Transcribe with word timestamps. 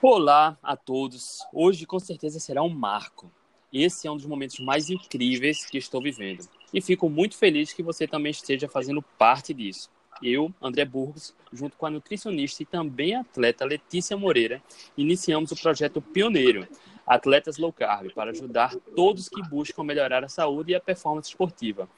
Olá 0.00 0.56
a 0.62 0.76
todos. 0.76 1.44
Hoje 1.52 1.84
com 1.84 1.98
certeza 1.98 2.38
será 2.38 2.62
um 2.62 2.68
marco. 2.68 3.32
Esse 3.72 4.06
é 4.06 4.10
um 4.10 4.16
dos 4.16 4.26
momentos 4.26 4.60
mais 4.60 4.88
incríveis 4.88 5.66
que 5.66 5.76
estou 5.76 6.00
vivendo. 6.00 6.48
E 6.72 6.80
fico 6.80 7.10
muito 7.10 7.36
feliz 7.36 7.72
que 7.72 7.82
você 7.82 8.06
também 8.06 8.30
esteja 8.30 8.68
fazendo 8.68 9.02
parte 9.02 9.52
disso. 9.52 9.90
Eu, 10.22 10.54
André 10.62 10.84
Burgos, 10.84 11.34
junto 11.52 11.76
com 11.76 11.84
a 11.84 11.90
nutricionista 11.90 12.62
e 12.62 12.66
também 12.66 13.16
atleta 13.16 13.64
Letícia 13.64 14.16
Moreira, 14.16 14.62
iniciamos 14.96 15.50
o 15.50 15.60
projeto 15.60 16.00
Pioneiro, 16.00 16.68
Atletas 17.04 17.58
Low 17.58 17.72
Carb, 17.72 18.12
para 18.12 18.30
ajudar 18.30 18.76
todos 18.94 19.28
que 19.28 19.42
buscam 19.48 19.82
melhorar 19.82 20.22
a 20.22 20.28
saúde 20.28 20.70
e 20.70 20.74
a 20.76 20.80
performance 20.80 21.28
esportiva. 21.28 21.88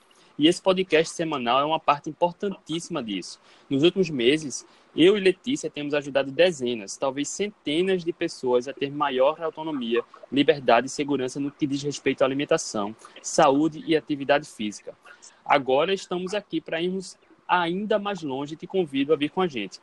E 0.40 0.48
esse 0.48 0.62
podcast 0.62 1.14
semanal 1.14 1.60
é 1.60 1.64
uma 1.66 1.78
parte 1.78 2.08
importantíssima 2.08 3.02
disso. 3.02 3.38
Nos 3.68 3.82
últimos 3.82 4.08
meses, 4.08 4.66
eu 4.96 5.14
e 5.14 5.20
Letícia 5.20 5.68
temos 5.68 5.92
ajudado 5.92 6.30
dezenas, 6.30 6.96
talvez 6.96 7.28
centenas 7.28 8.02
de 8.02 8.10
pessoas 8.10 8.66
a 8.66 8.72
ter 8.72 8.90
maior 8.90 9.38
autonomia, 9.42 10.02
liberdade 10.32 10.86
e 10.86 10.90
segurança 10.90 11.38
no 11.38 11.50
que 11.50 11.66
diz 11.66 11.82
respeito 11.82 12.22
à 12.22 12.24
alimentação, 12.24 12.96
saúde 13.20 13.84
e 13.86 13.94
atividade 13.94 14.48
física. 14.48 14.96
Agora 15.44 15.92
estamos 15.92 16.32
aqui 16.32 16.58
para 16.58 16.80
irmos 16.80 17.18
ainda 17.46 17.98
mais 17.98 18.22
longe 18.22 18.54
e 18.54 18.56
te 18.56 18.66
convido 18.66 19.12
a 19.12 19.16
vir 19.16 19.28
com 19.28 19.42
a 19.42 19.46
gente. 19.46 19.78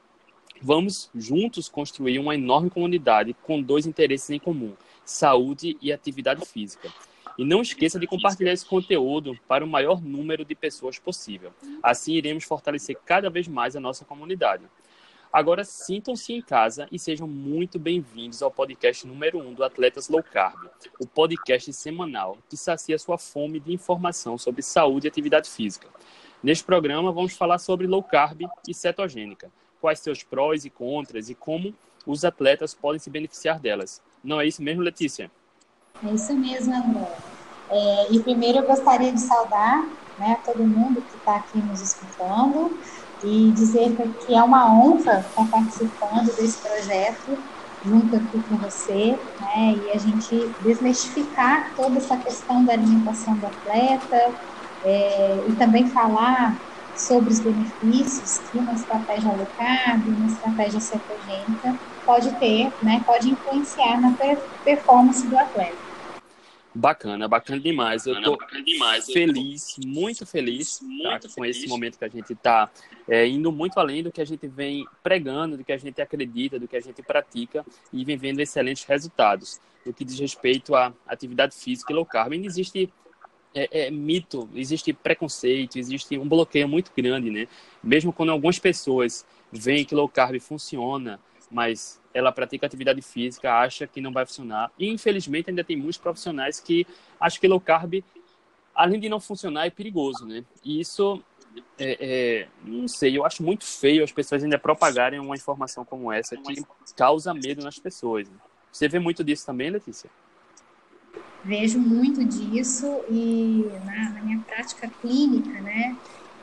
Vamos 0.60 1.12
juntos 1.14 1.70
construir 1.70 2.18
uma 2.18 2.34
enorme 2.34 2.72
comunidade 2.72 3.36
com 3.44 3.62
dois 3.62 3.86
interesses 3.86 4.32
em 4.32 4.40
comum: 4.40 4.74
saúde 5.06 5.78
e 5.80 5.94
atividade 5.94 6.44
física. 6.48 6.92
E 7.38 7.46
não 7.46 7.62
esqueça 7.62 8.00
de 8.00 8.08
compartilhar 8.08 8.52
esse 8.52 8.66
conteúdo 8.66 9.38
para 9.48 9.64
o 9.64 9.68
maior 9.68 10.02
número 10.02 10.44
de 10.44 10.56
pessoas 10.56 10.98
possível. 10.98 11.54
Assim 11.84 12.14
iremos 12.14 12.44
fortalecer 12.44 12.98
cada 13.06 13.30
vez 13.30 13.48
mais 13.48 13.76
a 13.76 13.80
nossa 13.80 14.04
comunidade. 14.04 14.66
Agora 15.32 15.64
sintam-se 15.64 16.34
em 16.34 16.42
casa 16.42 16.88
e 16.92 16.98
sejam 16.98 17.28
muito 17.28 17.78
bem-vindos 17.78 18.42
ao 18.42 18.50
podcast 18.50 19.06
número 19.06 19.40
1 19.40 19.48
um 19.48 19.54
do 19.54 19.64
Atletas 19.64 20.10
Low 20.10 20.24
Carb, 20.24 20.68
o 21.00 21.06
podcast 21.06 21.72
semanal 21.74 22.38
que 22.50 22.58
sacia 22.58 22.98
sua 22.98 23.18
fome 23.18 23.60
de 23.60 23.74
informação 23.74 24.38
sobre 24.38 24.62
saúde 24.62 25.06
e 25.06 25.10
atividade 25.10 25.50
física. 25.50 25.90
Neste 26.42 26.64
programa 26.64 27.12
vamos 27.12 27.34
falar 27.34 27.60
sobre 27.60 27.86
low 27.86 28.02
carb 28.02 28.44
e 28.68 28.74
cetogênica, 28.74 29.52
quais 29.82 30.00
seus 30.00 30.24
prós 30.24 30.66
e 30.66 30.70
contras 30.70 31.30
e 31.30 31.36
como 31.36 31.76
os 32.06 32.24
atletas 32.24 32.74
podem 32.74 33.00
se 33.00 33.10
beneficiar 33.10 33.60
delas. 33.60 34.02
Não 34.24 34.40
é 34.40 34.48
isso 34.48 34.64
mesmo, 34.64 34.82
Letícia? 34.82 35.30
É 36.04 36.14
isso 36.14 36.38
mesmo, 36.38 36.74
André. 36.74 37.08
É, 37.70 38.14
e 38.14 38.24
primeiro 38.24 38.60
eu 38.60 38.68
gostaria 38.68 39.12
de 39.14 39.22
saudar 39.22 39.84
né, 40.18 40.38
todo 40.46 40.66
mundo 40.68 41.02
que 41.04 41.18
está 41.18 41.36
aqui 41.38 41.62
nos 41.62 41.82
escutando 41.82 42.78
e 43.22 43.52
dizer 43.54 43.96
que 44.26 44.36
é 44.36 44.44
uma 44.44 44.74
honra 44.80 45.22
estar 45.28 45.48
participando 45.50 46.28
desse 46.36 46.62
projeto 46.62 47.44
junto 47.84 48.16
aqui 48.16 48.42
com 48.44 48.58
você, 48.58 49.12
né, 49.40 49.74
e 49.76 49.92
a 49.94 49.98
gente 49.98 50.56
desmistificar 50.60 51.76
toda 51.76 51.98
essa 52.00 52.18
questão 52.18 52.66
da 52.66 52.74
alimentação 52.74 53.38
do 53.40 53.46
atleta 53.48 54.18
é, 54.84 55.48
e 55.50 55.56
também 55.56 55.88
falar 55.92 56.60
sobre 56.96 57.32
os 57.32 57.40
benefícios 57.42 58.40
que 58.50 58.60
uma 58.60 58.74
estratégia 58.74 59.32
carb, 59.56 60.08
uma 60.10 60.26
estratégia 60.28 60.82
cetogênica 60.82 61.80
pode 62.06 62.38
ter, 62.40 62.74
né, 62.82 63.04
pode 63.06 63.30
influenciar 63.32 64.02
na 64.02 64.16
performance 64.64 65.30
do 65.30 65.38
atleta. 65.38 65.87
Bacana, 66.78 67.28
bacana 67.28 67.60
demais. 67.60 68.06
Eu 68.06 68.22
tô 68.22 68.38
feliz, 69.12 69.76
muito 69.84 70.28
feliz, 70.28 70.80
muito 70.82 71.28
tá? 71.28 71.34
com 71.36 71.44
esse 71.44 71.68
momento 71.68 71.98
que 71.98 72.06
a 72.06 72.08
gente 72.08 72.34
está 72.34 72.70
é, 73.08 73.28
indo 73.28 73.52
muito 73.52 73.80
além 73.80 74.04
do 74.04 74.12
que 74.12 74.22
a 74.22 74.26
gente 74.26 74.48
vem 74.48 74.86
pregando, 75.02 75.58
do 75.58 75.64
que 75.64 75.72
a 75.72 75.78
gente 75.78 76.00
acredita, 76.00 76.60
do 76.60 76.68
que 76.68 76.78
a 76.78 76.80
gente 76.80 77.02
pratica 77.02 77.66
e 77.92 78.06
vem 78.06 78.16
vendo 78.16 78.42
excelentes 78.42 78.84
resultados. 78.84 79.60
No 79.84 79.92
que 79.92 80.06
diz 80.06 80.20
respeito 80.20 80.76
à 80.76 80.94
atividade 81.08 81.56
física 81.56 81.92
e 81.92 81.96
low 81.96 82.06
carb, 82.06 82.34
ainda 82.34 82.46
existe 82.46 82.94
é, 83.56 83.88
é, 83.88 83.92
mito, 83.92 84.48
existe 84.54 84.94
preconceito, 84.94 85.80
existe 85.80 86.16
um 86.20 86.28
bloqueio 86.28 86.68
muito 86.68 86.92
grande, 86.96 87.32
né? 87.32 87.48
Mesmo 87.84 88.14
quando 88.14 88.32
algumas 88.32 88.60
pessoas 88.60 89.26
veem 89.52 89.84
que 89.84 89.96
low 89.96 90.08
carb 90.08 90.40
funciona, 90.40 91.20
mas 91.50 92.02
ela 92.14 92.32
pratica 92.32 92.66
atividade 92.66 93.02
física, 93.02 93.54
acha 93.54 93.88
que 93.88 94.02
não 94.02 94.12
vai 94.12 94.26
funcionar. 94.26 94.72
E, 94.78 94.90
infelizmente, 94.90 95.50
ainda 95.50 95.64
tem 95.64 95.78
muitos 95.78 95.98
profissionais 95.98 96.60
que 96.60 96.86
acham 97.20 97.40
que 97.40 97.48
low 97.48 97.60
carb, 97.60 98.04
além 98.74 99.00
de 99.00 99.10
não 99.10 99.20
funcionar, 99.20 99.66
é 99.66 99.70
perigoso, 99.70 100.26
né? 100.26 100.44
E 100.64 100.80
isso, 100.80 101.22
é, 101.78 101.98
é, 102.00 102.48
não 102.64 102.88
sei, 102.88 103.18
eu 103.18 103.26
acho 103.26 103.44
muito 103.44 103.66
feio 103.66 104.04
as 104.04 104.12
pessoas 104.12 104.44
ainda 104.44 104.58
propagarem 104.58 105.20
uma 105.20 105.36
informação 105.36 105.86
como 105.86 106.12
essa 106.12 106.36
que 106.36 106.64
causa 106.96 107.34
medo 107.34 107.64
nas 107.64 107.80
pessoas. 107.80 108.28
Né? 108.28 108.36
Você 108.72 108.88
vê 108.88 109.00
muito 109.00 109.24
disso 109.24 109.46
também, 109.46 109.70
Letícia? 109.70 110.10
Vejo 111.44 111.80
muito 111.80 112.26
disso 112.26 112.86
e 113.10 113.70
na, 113.86 114.10
na 114.10 114.22
minha 114.22 114.40
prática 114.40 114.90
clínica, 115.02 115.62
né, 115.62 115.96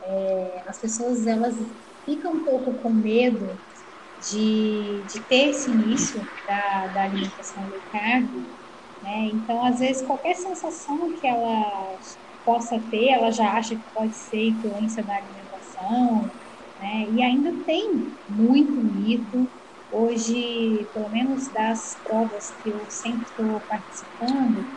é, 0.03 0.63
as 0.67 0.79
pessoas 0.79 1.27
elas 1.27 1.55
ficam 2.05 2.33
um 2.33 2.45
pouco 2.45 2.73
com 2.75 2.91
medo 2.91 3.51
de, 4.31 5.05
de 5.07 5.25
ter 5.25 5.51
esse 5.51 5.71
início 5.71 6.31
da, 6.47 6.89
da 6.89 7.05
alimentação 7.05 7.69
low 7.69 7.83
carb, 7.91 8.31
né? 9.03 9.29
Então, 9.33 9.63
às 9.65 9.79
vezes, 9.81 10.07
qualquer 10.07 10.35
sensação 10.35 11.13
que 11.15 11.27
ela 11.27 11.99
possa 12.45 12.81
ter, 12.91 13.09
ela 13.11 13.31
já 13.31 13.53
acha 13.53 13.77
que 13.77 13.85
pode 13.93 14.17
ser 14.17 14.51
influência 14.51 15.05
da 15.05 15.17
alimentação, 15.17 16.33
né? 16.79 17.09
E 17.11 17.23
ainda 17.23 17.53
tem 17.65 18.19
muito 18.29 18.83
mito. 18.83 19.51
Hoje, 19.91 20.91
pelo 20.93 21.09
menos 21.09 21.51
das 21.51 22.01
provas 22.03 22.51
que 22.61 22.71
eu 22.71 22.89
sempre 22.91 23.25
estou 23.27 23.61
participando, 23.63 24.69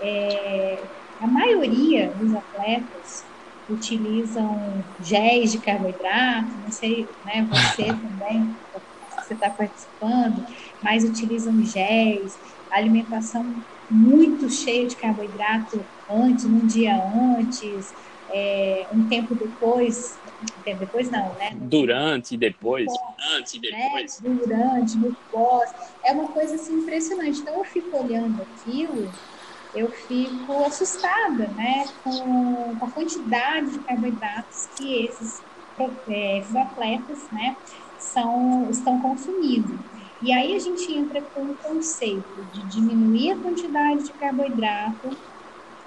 é, 0.00 0.90
a 1.20 1.26
maioria 1.28 2.14
dos 2.14 2.34
atletas 2.34 3.30
utilizam 3.68 4.84
géis 4.98 5.50
de 5.52 5.60
carboidrato, 5.60 6.54
não 6.56 6.70
sei, 6.70 7.08
né, 7.24 7.48
você 7.50 7.84
também, 8.00 8.56
você 9.18 9.34
está 9.34 9.50
participando, 9.50 10.44
mas 10.82 11.04
utilizam 11.04 11.60
géis, 11.62 12.38
alimentação 12.70 13.64
muito 13.88 14.48
cheia 14.48 14.86
de 14.86 14.96
carboidrato 14.96 15.86
antes, 16.08 16.44
um 16.44 16.66
dia 16.66 16.96
antes, 17.36 17.94
é, 18.28 18.88
um 18.92 19.08
tempo 19.08 19.34
depois, 19.34 20.20
depois 20.78 21.10
não, 21.10 21.34
né? 21.34 21.50
Durante 21.54 22.34
e 22.34 22.38
depois. 22.38 22.86
Durante 22.86 23.56
e 23.56 23.60
depois. 23.60 24.20
Né? 24.20 24.30
Durante, 24.34 24.98
no 24.98 25.16
pós. 25.30 25.70
É 26.04 26.12
uma 26.12 26.28
coisa 26.32 26.56
assim 26.56 26.74
impressionante. 26.74 27.40
Então 27.40 27.56
eu 27.58 27.64
fico 27.64 27.96
olhando 27.96 28.42
aquilo 28.42 29.12
eu 29.74 29.90
fico 29.90 30.64
assustada 30.64 31.48
né, 31.48 31.84
com, 32.02 32.78
a 32.82 32.90
quantidade 32.90 33.72
de 33.72 33.80
carboidratos 33.80 34.68
que 34.76 35.04
esses, 35.06 35.44
é, 36.08 36.40
esses 36.40 36.54
atletas 36.56 37.28
né, 37.30 37.56
são, 37.98 38.70
estão 38.70 39.00
consumindo. 39.00 39.78
E 40.20 40.32
aí 40.32 40.54
a 40.54 40.58
gente 40.58 40.92
entra 40.92 41.22
com 41.22 41.50
o 41.50 41.56
conceito 41.56 42.44
de 42.46 42.62
diminuir 42.66 43.32
a 43.32 43.40
quantidade 43.40 44.04
de 44.04 44.12
carboidrato 44.14 45.10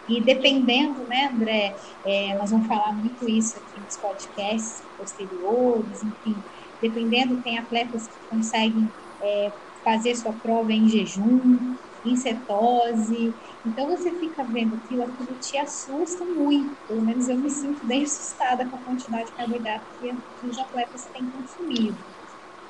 e 0.08 0.24
dependendo, 0.24 1.06
né, 1.06 1.26
André, 1.32 1.76
é, 2.04 2.36
nós 2.36 2.50
vamos 2.50 2.68
falar 2.68 2.94
muito 2.94 3.30
isso 3.30 3.58
aqui 3.60 3.80
nos 3.80 3.96
podcasts 3.96 4.88
posteriores, 4.98 6.04
enfim, 6.04 6.44
dependendo, 6.82 7.42
tem 7.44 7.60
atletas 7.60 8.08
que 8.08 8.18
conseguem 8.28 8.92
é, 9.22 9.54
fazer 9.84 10.16
sua 10.16 10.34
prova 10.34 10.74
em 10.74 10.88
jejum, 10.88 11.78
em 12.06 12.16
cetose. 12.16 13.34
Então 13.66 13.88
você 13.88 14.12
fica 14.12 14.44
vendo 14.44 14.76
aquilo, 14.76 15.04
aquilo 15.04 15.38
te 15.40 15.58
assusta 15.58 16.24
muito. 16.24 16.76
Pelo 16.88 17.02
menos 17.02 17.28
eu 17.28 17.38
me 17.38 17.50
sinto 17.50 17.86
bem 17.86 18.04
assustada 18.04 18.66
com 18.66 18.76
a 18.76 18.80
quantidade 18.80 19.26
de 19.26 19.32
carboidrato 19.34 19.86
que, 20.00 20.48
os 20.48 20.58
atletas 20.58 21.06
têm 21.06 21.26
consumido. 21.30 21.98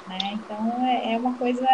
Né? 0.08 0.18
Então 0.34 0.86
é, 0.86 1.14
é 1.14 1.18
uma 1.18 1.36
coisa 1.36 1.68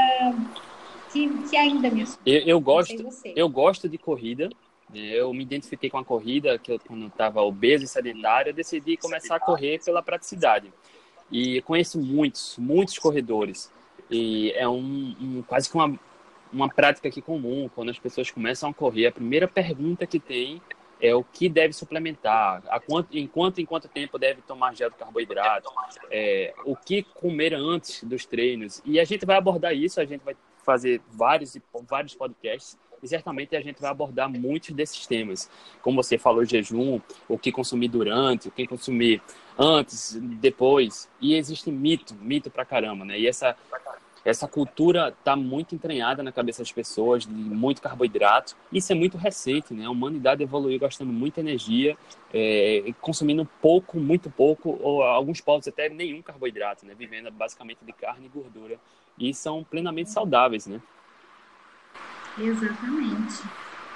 que, 1.12 1.30
que 1.48 1.58
ainda 1.58 1.90
me 1.90 2.04
assusta. 2.04 2.22
Eu, 2.26 2.42
eu 2.42 2.60
gosto, 2.60 3.10
eu 3.36 3.50
gosto 3.50 3.88
de 3.88 3.98
corrida. 3.98 4.50
Né? 4.90 5.00
Eu 5.00 5.34
me 5.34 5.44
identifiquei 5.44 5.90
com 5.90 5.98
a 5.98 6.06
corrida, 6.06 6.60
que 6.60 6.72
eu, 6.72 6.80
quando 6.80 7.08
estava 7.08 7.42
obeso 7.42 7.86
e 7.86 7.88
sedentário, 7.88 8.50
eu 8.50 8.54
decidi 8.54 8.98
começar 8.98 9.38
a 9.38 9.40
correr 9.40 9.82
pela 9.84 10.04
praticidade. 10.04 10.72
E 11.32 11.62
conheço 11.62 12.00
muitos, 12.00 12.56
muitos 12.58 13.00
corredores. 13.00 13.72
E 14.12 14.52
é 14.52 14.68
um, 14.68 15.16
um 15.20 15.44
quase 15.48 15.70
que 15.70 15.76
uma, 15.76 16.00
uma 16.56 16.70
prática 16.70 17.10
aqui 17.10 17.22
comum, 17.22 17.70
quando 17.76 17.90
as 17.90 18.00
pessoas 18.00 18.32
começam 18.32 18.70
a 18.70 18.74
correr, 18.74 19.08
a 19.08 19.12
primeira 19.12 19.48
pergunta 19.48 20.08
que 20.08 20.20
tem 20.20 20.62
é 21.02 21.14
o 21.14 21.22
que 21.22 21.50
deve 21.50 21.74
suplementar, 21.74 22.64
a 22.70 22.80
quanto, 22.80 23.16
em 23.16 23.28
quanto 23.28 23.60
em 23.60 23.66
quanto 23.66 23.90
tempo 23.90 24.18
deve 24.18 24.42
tomar 24.42 24.74
gel 24.74 24.90
de 24.90 24.96
carboidrato, 24.96 25.70
é, 26.10 26.54
o 26.64 26.74
que 26.74 27.04
comer 27.04 27.54
antes 27.54 28.04
dos 28.06 28.26
treinos. 28.26 28.82
E 28.86 29.00
a 29.00 29.04
gente 29.04 29.26
vai 29.26 29.36
abordar 29.36 29.76
isso, 29.76 30.00
a 30.00 30.06
gente 30.06 30.24
vai 30.24 30.36
fazer 30.64 31.02
vários, 31.12 31.58
vários 31.88 32.16
podcasts 32.16 32.78
e 33.04 33.08
certamente 33.08 33.56
a 33.56 33.62
gente 33.62 33.82
vai 33.82 33.92
abordar 33.92 34.30
muitos 34.30 34.72
desses 34.72 35.06
temas. 35.06 35.50
Como 35.82 36.02
você 36.02 36.18
falou, 36.18 36.46
jejum, 36.46 37.02
o 37.28 37.38
que 37.38 37.52
consumir 37.52 37.90
durante, 37.90 38.48
o 38.48 38.52
que 38.52 38.66
consumir 38.66 39.22
antes, 39.60 40.18
depois. 40.40 41.10
E 41.20 41.36
existe 41.36 41.70
mito, 41.70 42.16
mito 42.16 42.50
pra 42.50 42.64
caramba, 42.64 43.04
né? 43.04 43.20
E 43.20 43.28
essa 43.28 43.56
essa 44.26 44.48
cultura 44.48 45.10
está 45.10 45.36
muito 45.36 45.76
entranhada 45.76 46.24
na 46.24 46.32
cabeça 46.32 46.64
das 46.64 46.72
pessoas, 46.72 47.28
de 47.28 47.32
muito 47.32 47.80
carboidrato. 47.80 48.58
Isso 48.74 48.92
é 48.92 48.96
muito 48.96 49.18
recente, 49.18 49.72
né? 49.72 49.86
A 49.86 49.92
humanidade 49.92 50.42
evoluiu 50.42 50.80
gastando 50.80 51.14
muita 51.14 51.42
energia, 51.42 51.96
é, 52.34 52.84
consumindo 53.00 53.48
pouco, 53.62 54.00
muito 54.00 54.32
pouco, 54.32 54.80
ou 54.82 55.04
alguns 55.04 55.40
povos 55.40 55.68
até 55.68 55.90
nenhum 55.90 56.24
carboidrato, 56.24 56.88
né? 56.88 56.96
Vivendo 56.98 57.30
basicamente 57.30 57.86
de 57.86 57.94
carne 57.94 58.26
e 58.26 58.30
gordura. 58.30 58.80
E 59.18 59.32
são 59.32 59.64
plenamente 59.64 60.10
saudáveis, 60.10 60.66
né? 60.66 60.82
Exatamente. 62.36 63.44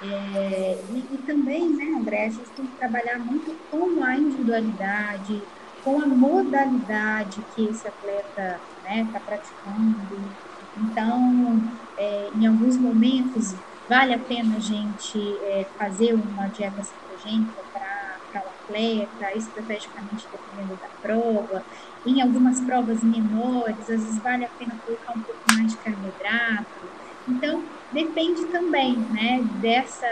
É, 0.02 0.78
e, 0.92 1.14
e, 1.14 1.18
também, 1.26 1.68
né, 1.70 1.98
André, 1.98 2.26
a 2.26 2.30
gente 2.30 2.50
tem 2.50 2.66
que 2.66 2.76
trabalhar 2.76 3.18
muito 3.18 3.54
com 3.68 4.02
a 4.02 4.16
individualidade, 4.16 5.42
com 5.84 6.00
a 6.00 6.06
modalidade 6.06 7.42
que 7.54 7.66
esse 7.66 7.86
atleta 7.86 8.60
né, 8.90 9.08
tá 9.12 9.20
praticando. 9.20 10.36
Então, 10.76 11.62
é, 11.96 12.30
em 12.34 12.46
alguns 12.46 12.76
momentos, 12.76 13.54
vale 13.88 14.12
a 14.12 14.18
pena 14.18 14.56
a 14.56 14.60
gente 14.60 15.18
é, 15.44 15.64
fazer 15.78 16.14
uma 16.14 16.48
dieta 16.48 16.82
cetogênica 16.82 17.62
para 17.72 18.42
o 18.44 18.48
atleta, 18.50 19.36
estrategicamente 19.36 20.28
dependendo 20.30 20.76
da 20.76 20.88
prova. 21.00 21.64
Em 22.04 22.20
algumas 22.20 22.60
provas 22.60 23.02
menores, 23.04 23.78
às 23.80 23.86
vezes 23.86 24.20
vale 24.20 24.44
a 24.44 24.50
pena 24.50 24.80
colocar 24.84 25.12
um 25.16 25.22
pouco 25.22 25.40
mais 25.46 25.72
de 25.72 25.78
carboidrato. 25.78 26.92
Então, 27.26 27.70
depende 27.92 28.46
também, 28.46 29.06
né, 29.10 29.42
dessa 29.60 30.06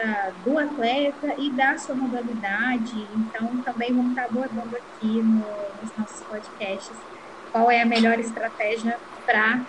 do 0.45 0.59
atleta 0.59 1.35
e 1.39 1.55
da 1.55 1.79
sua 1.79 1.97
modalidade. 1.97 3.09
Então, 3.13 3.63
também 3.63 3.95
vamos 3.95 4.11
estar 4.11 4.27
abordando 4.27 4.77
aqui 4.77 5.23
no, 5.23 5.75
nos 5.81 5.93
nossos 5.97 6.23
podcasts 6.23 7.05
qual 7.53 7.71
é 7.71 7.83
a 7.83 7.87
melhor 7.87 8.19
estratégia 8.19 8.99
para 9.25 9.65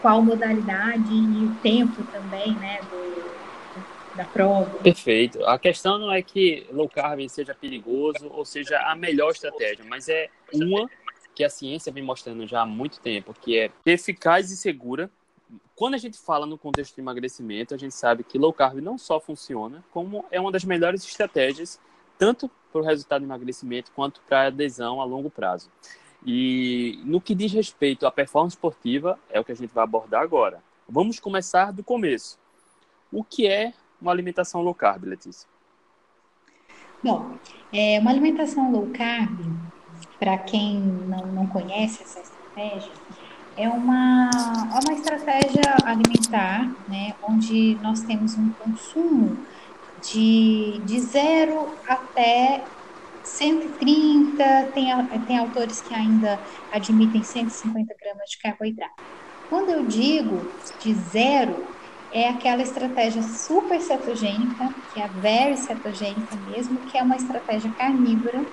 qual 0.00 0.22
modalidade 0.22 1.12
e 1.12 1.44
o 1.44 1.54
tempo 1.62 2.02
também, 2.10 2.54
né, 2.54 2.80
do, 2.90 4.16
da 4.16 4.24
prova. 4.24 4.70
Perfeito. 4.78 5.44
A 5.44 5.58
questão 5.58 5.98
não 5.98 6.12
é 6.12 6.22
que 6.22 6.66
low 6.72 6.88
carb 6.88 7.28
seja 7.28 7.54
perigoso 7.54 8.30
ou 8.30 8.44
seja 8.44 8.78
a 8.80 8.94
melhor 8.94 9.30
estratégia, 9.30 9.84
mas 9.88 10.08
é 10.08 10.28
uma 10.52 10.88
que 11.34 11.44
a 11.44 11.50
ciência 11.50 11.92
vem 11.92 12.02
mostrando 12.02 12.46
já 12.46 12.62
há 12.62 12.66
muito 12.66 13.00
tempo, 13.00 13.34
que 13.40 13.58
é 13.58 13.70
eficaz 13.86 14.50
e 14.50 14.56
segura 14.56 15.10
quando 15.74 15.94
a 15.94 15.98
gente 15.98 16.18
fala 16.18 16.44
no 16.44 16.58
contexto 16.58 16.94
de 16.94 17.00
emagrecimento, 17.00 17.74
a 17.74 17.78
gente 17.78 17.94
sabe 17.94 18.22
que 18.22 18.38
low 18.38 18.52
carb 18.52 18.80
não 18.80 18.98
só 18.98 19.18
funciona, 19.18 19.82
como 19.90 20.24
é 20.30 20.38
uma 20.38 20.52
das 20.52 20.64
melhores 20.64 21.02
estratégias, 21.04 21.80
tanto 22.18 22.50
para 22.70 22.82
o 22.82 22.84
resultado 22.84 23.22
de 23.22 23.26
emagrecimento 23.26 23.90
quanto 23.92 24.20
para 24.28 24.42
a 24.42 24.46
adesão 24.48 25.00
a 25.00 25.04
longo 25.04 25.30
prazo. 25.30 25.70
E 26.24 27.00
no 27.04 27.20
que 27.20 27.34
diz 27.34 27.52
respeito 27.52 28.06
à 28.06 28.10
performance 28.10 28.54
esportiva, 28.54 29.18
é 29.30 29.40
o 29.40 29.44
que 29.44 29.52
a 29.52 29.56
gente 29.56 29.72
vai 29.72 29.84
abordar 29.84 30.22
agora. 30.22 30.62
Vamos 30.88 31.18
começar 31.18 31.72
do 31.72 31.82
começo. 31.82 32.38
O 33.12 33.24
que 33.24 33.46
é 33.46 33.72
uma 34.00 34.12
alimentação 34.12 34.60
low 34.62 34.74
carb, 34.74 35.04
Letícia? 35.04 35.48
Bom, 37.02 37.36
é 37.72 37.98
uma 37.98 38.10
alimentação 38.10 38.70
low 38.70 38.88
carb, 38.92 39.38
para 40.18 40.36
quem 40.36 40.78
não, 40.78 41.26
não 41.26 41.46
conhece 41.46 42.02
essa 42.02 42.20
estratégia, 42.20 42.92
é 43.56 43.68
uma, 43.68 44.30
é 44.34 44.88
uma 44.88 44.98
estratégia 44.98 45.62
alimentar, 45.84 46.70
né, 46.88 47.14
onde 47.22 47.78
nós 47.82 48.00
temos 48.02 48.36
um 48.36 48.50
consumo 48.50 49.38
de, 50.02 50.80
de 50.84 51.00
zero 51.00 51.68
até 51.86 52.64
130, 53.36 54.72
tem, 54.74 55.06
tem 55.26 55.38
autores 55.38 55.80
que 55.80 55.94
ainda 55.94 56.38
admitem 56.72 57.22
150 57.22 57.94
gramas 58.00 58.30
de 58.30 58.38
carboidrato. 58.38 59.02
Quando 59.48 59.70
eu 59.70 59.86
digo 59.86 60.52
de 60.80 60.94
zero, 60.94 61.64
é 62.12 62.28
aquela 62.28 62.62
estratégia 62.62 63.22
super 63.22 63.80
cetogênica, 63.80 64.74
que 64.92 65.00
é 65.00 65.04
a 65.04 65.08
very 65.08 65.56
cetogênica 65.56 66.36
mesmo, 66.36 66.78
que 66.80 66.98
é 66.98 67.02
uma 67.02 67.16
estratégia 67.16 67.70
carnívora, 67.72 68.44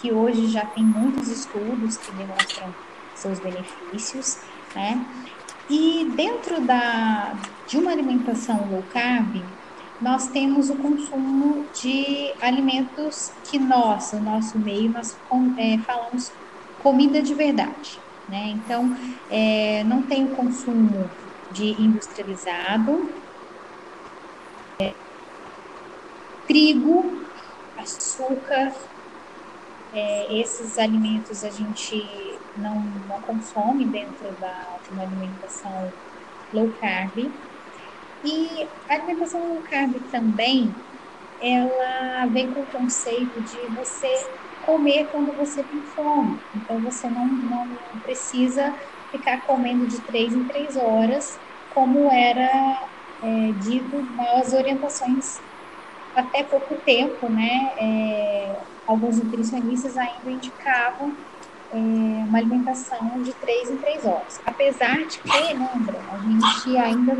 que 0.00 0.12
hoje 0.12 0.48
já 0.48 0.66
tem 0.66 0.84
muitos 0.84 1.28
estudos 1.28 1.96
que 1.96 2.12
demonstram 2.12 2.74
seus 3.14 3.38
benefícios, 3.38 4.38
né? 4.74 5.04
E 5.70 6.10
dentro 6.16 6.60
da, 6.60 7.34
de 7.66 7.78
uma 7.78 7.90
alimentação 7.90 8.68
low 8.70 8.82
carb, 8.84 9.44
nós 10.00 10.28
temos 10.28 10.70
o 10.70 10.76
consumo 10.76 11.68
de 11.72 12.32
alimentos 12.40 13.30
que 13.42 13.58
nós, 13.58 14.12
no 14.12 14.20
nosso 14.20 14.58
meio, 14.58 14.90
nós 14.90 15.18
é, 15.56 15.78
falamos 15.78 16.32
comida 16.78 17.20
de 17.20 17.34
verdade, 17.34 18.00
né? 18.28 18.48
Então, 18.50 18.94
é, 19.28 19.82
não 19.84 20.02
tem 20.06 20.24
o 20.24 20.36
consumo 20.36 21.10
de 21.50 21.80
industrializado, 21.82 23.12
é, 24.80 24.94
trigo, 26.46 27.26
açúcar, 27.76 28.74
é, 29.92 30.40
esses 30.40 30.78
alimentos 30.78 31.42
a 31.44 31.50
gente 31.50 32.40
não, 32.56 32.80
não 33.06 33.22
consome 33.22 33.86
dentro 33.86 34.36
da, 34.38 34.78
de 34.82 34.90
uma 34.92 35.02
alimentação 35.02 35.92
low 36.52 36.72
carb. 36.74 37.47
E 38.22 38.64
a 38.88 38.94
alimentação 38.94 39.48
low 39.48 39.62
carb 39.62 39.94
também, 40.10 40.74
ela 41.40 42.26
vem 42.26 42.52
com 42.52 42.62
o 42.62 42.66
conceito 42.66 43.40
de 43.40 43.68
você 43.68 44.08
comer 44.60 45.06
quando 45.06 45.32
você 45.34 45.62
tem 45.62 45.82
fome. 45.84 46.40
Então 46.54 46.80
você 46.80 47.08
não, 47.08 47.28
não 47.28 47.78
precisa 48.02 48.74
ficar 49.10 49.42
comendo 49.46 49.86
de 49.86 50.02
três 50.02 50.34
em 50.34 50.46
três 50.46 50.76
horas, 50.76 51.40
como 51.68 52.10
era 52.12 52.90
é, 53.22 53.52
dito 53.52 54.02
nas 54.14 54.52
orientações 54.52 55.42
até 56.14 56.42
pouco 56.42 56.76
tempo, 56.78 57.28
né? 57.28 57.48
É, 57.78 58.62
alguns 58.86 59.22
nutricionistas 59.22 59.96
ainda 59.96 60.30
indicavam 60.30 61.16
é, 61.70 61.76
uma 62.26 62.38
alimentação 62.38 63.20
de 63.20 63.34
três 63.34 63.70
em 63.70 63.78
três 63.78 64.04
horas. 64.04 64.40
Apesar 64.44 65.06
de 65.06 65.20
que, 65.20 65.30
lembra, 65.54 66.04
a 66.10 66.18
gente 66.18 66.76
ainda 66.78 67.16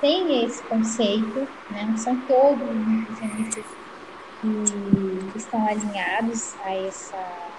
tem 0.00 0.44
esse 0.44 0.62
conceito, 0.64 1.48
né? 1.68 1.84
não 1.84 1.96
são 1.96 2.20
todos 2.22 2.68
os 2.68 2.86
nutricionistas 2.86 3.64
que, 4.40 5.32
estão 5.36 5.66
alinhados 5.66 6.56
a 6.60 6.74
essa, 6.74 7.52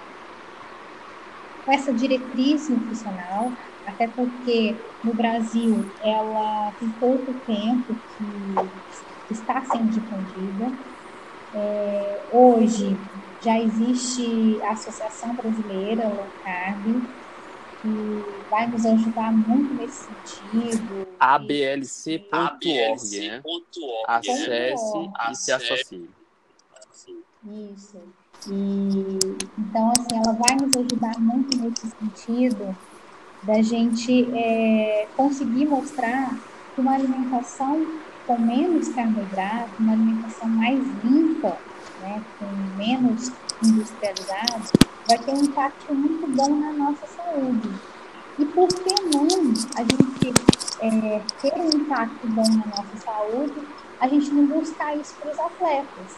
com 1.64 1.72
essa 1.72 1.94
diretriz 1.94 2.68
nutricional, 2.68 3.52
até 3.86 4.08
porque 4.08 4.78
no 5.02 5.14
Brasil 5.14 5.94
ela 6.02 6.72
tem 6.72 6.90
pouco 6.90 7.34
tempo 7.46 7.94
que 8.16 8.54
está 9.30 9.64
sendo 9.64 9.88
difundida. 9.88 10.72
É, 11.52 12.26
hoje 12.30 12.98
já 13.40 13.58
existe 13.58 14.60
a 14.62 14.72
Associação 14.72 15.34
Brasileira 15.34 16.08
Low 16.08 16.32
Carb, 16.42 17.19
que 17.80 18.24
vai 18.50 18.66
nos 18.66 18.84
ajudar 18.84 19.32
muito 19.32 19.74
nesse 19.74 20.04
sentido. 20.04 21.06
ablc.org, 21.18 22.60
né? 23.28 23.42
Acesse 24.06 25.10
e 25.30 25.34
se 25.34 25.52
associe. 25.52 26.10
Isso. 27.74 27.98
E, 28.48 29.18
então, 29.58 29.92
assim, 29.92 30.16
ela 30.16 30.32
vai 30.32 30.56
nos 30.56 30.76
ajudar 30.76 31.18
muito 31.18 31.56
nesse 31.58 31.90
sentido 31.90 32.76
da 33.42 33.62
gente 33.62 34.28
é, 34.36 35.08
conseguir 35.16 35.66
mostrar 35.66 36.38
que 36.74 36.80
uma 36.80 36.94
alimentação 36.94 37.86
com 38.26 38.38
menos 38.38 38.88
carboidrato, 38.90 39.70
uma 39.78 39.92
alimentação 39.92 40.48
mais 40.48 40.78
limpa, 41.02 41.56
né, 42.00 42.22
com 42.38 42.46
menos 42.76 43.32
industrializados, 43.64 44.72
vai 45.10 45.18
ter 45.18 45.32
um 45.32 45.42
impacto 45.44 45.92
muito 45.92 46.26
bom 46.28 46.54
na 46.54 46.72
nossa 46.72 47.06
saúde. 47.06 47.68
E 48.38 48.44
por 48.44 48.68
que 48.68 48.94
não 49.12 49.26
a 49.76 49.80
gente 49.82 50.32
é, 50.80 51.20
ter 51.42 51.52
um 51.60 51.68
impacto 51.68 52.28
bom 52.28 52.44
na 52.48 52.66
nossa 52.66 52.96
saúde, 53.04 53.60
a 54.00 54.06
gente 54.06 54.30
não 54.30 54.46
buscar 54.46 54.96
isso 54.96 55.14
para 55.20 55.32
os 55.32 55.38
atletas, 55.38 56.16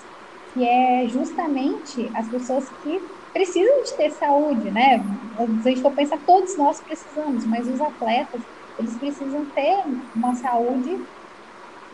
que 0.53 0.69
é 0.69 1.09
justamente 1.09 2.11
as 2.15 2.29
pessoas 2.29 2.69
que 2.83 3.03
precisam 3.33 3.83
de 3.83 3.95
ter 3.95 4.11
saúde, 4.13 4.71
né? 4.71 5.03
A 5.39 5.47
gente 5.47 5.81
for 5.81 5.93
pensar, 5.93 6.19
todos 6.27 6.57
nós 6.59 6.81
precisamos, 6.81 7.47
mas 7.47 7.67
os 7.67 7.81
atletas, 7.81 8.43
eles 8.79 8.95
precisam 8.97 9.47
ter 9.47 9.83
uma 10.15 10.35
saúde 10.35 11.03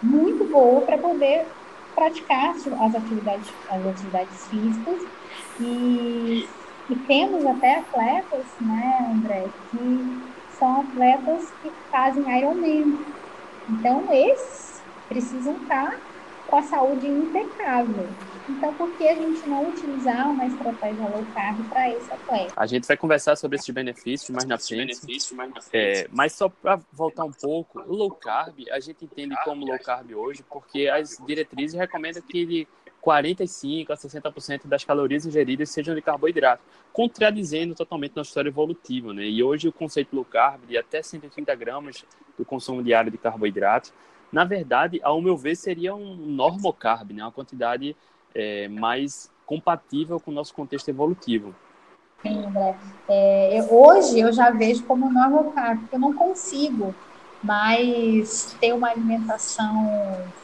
muito 0.03 0.45
boa 0.51 0.81
para 0.81 0.99
poder 0.99 1.47
praticar 1.95 2.55
as 2.57 2.95
atividades, 2.95 3.49
as 3.71 3.87
atividades 3.87 4.47
físicas 4.49 5.03
e, 5.61 6.49
e 6.89 6.97
temos 7.07 7.45
até 7.47 7.77
atletas, 7.77 8.57
né, 8.61 9.09
André, 9.13 9.53
que 9.71 10.35
são 10.49 10.81
atletas 10.81 11.53
que 11.61 11.75
fazem 11.91 12.25
Ironman. 12.39 13.15
Então, 13.69 14.07
esses 14.13 14.87
precisam 15.09 15.63
estar 15.63 15.91
com 16.47 16.57
a 16.57 16.63
saúde 16.63 17.07
impecável. 17.09 18.17
Então, 18.49 18.73
por 18.75 18.91
que 18.97 19.07
a 19.07 19.15
gente 19.15 19.47
não 19.47 19.69
utilizar 19.69 20.31
uma 20.31 20.47
estratégia 20.47 21.07
low 21.09 21.25
carb 21.35 21.69
para 21.69 21.91
esse 21.91 22.11
atleta? 22.11 22.53
A 22.57 22.67
gente 22.67 22.89
vai 22.89 22.97
conversar 22.97 23.37
sobre 23.37 23.57
esses 23.57 23.69
benefícios 23.69 24.31
mais 24.31 24.47
na 24.47 24.57
frente. 24.59 24.99
É, 25.73 26.09
mas 26.11 26.33
só 26.33 26.49
para 26.49 26.81
voltar 26.93 27.25
um 27.25 27.33
pouco, 27.33 27.81
o 27.81 27.95
low 27.95 28.11
carb, 28.11 28.65
a 28.71 28.81
gente 28.81 29.05
entende 29.05 29.37
como 29.45 29.67
low 29.67 29.79
carb 29.79 30.13
hoje, 30.15 30.43
porque 30.49 30.89
as 30.89 31.19
diretrizes 31.27 31.79
recomendam 31.79 32.23
que 32.23 32.47
de 32.47 32.69
45% 33.05 33.91
a 33.91 33.97
60% 33.97 34.67
das 34.67 34.83
calorias 34.83 35.27
ingeridas 35.27 35.71
sejam 35.71 35.95
de 35.95 36.01
carboidrato, 36.01 36.63
contradizendo 36.93 37.75
totalmente 37.75 38.17
nossa 38.17 38.31
história 38.31 38.49
evolutiva. 38.49 39.13
Né? 39.13 39.25
E 39.25 39.43
hoje 39.43 39.69
o 39.69 39.73
conceito 39.73 40.17
low 40.17 40.25
carb 40.25 40.65
de 40.67 40.77
até 40.77 41.03
130 41.03 41.55
gramas 41.55 42.05
do 42.37 42.45
consumo 42.45 42.83
diário 42.83 43.11
de 43.11 43.19
carboidrato, 43.19 43.93
na 44.31 44.45
verdade, 44.45 45.01
ao 45.03 45.21
meu 45.23 45.37
ver, 45.37 45.57
seria 45.57 45.95
um 45.95 46.15
normocarb, 46.15 47.13
né? 47.13 47.23
uma 47.23 47.33
quantidade 47.33 47.97
é, 48.35 48.69
mais 48.69 49.31
compatível 49.47 50.21
com 50.21 50.31
o 50.31 50.35
nosso 50.35 50.55
contexto 50.55 50.89
evolutivo. 50.89 51.55
Sim, 52.23 52.45
André. 52.47 52.77
É, 53.09 53.67
hoje 53.71 54.19
eu 54.19 54.33
já 54.33 54.51
vejo 54.51 54.85
como 54.85 55.11
normocarb, 55.11 55.81
porque 55.81 55.97
eu 55.97 56.01
não 56.01 56.13
consigo 56.13 56.95
mais 57.43 58.57
ter 58.61 58.73
uma 58.73 58.91
alimentação, 58.91 59.87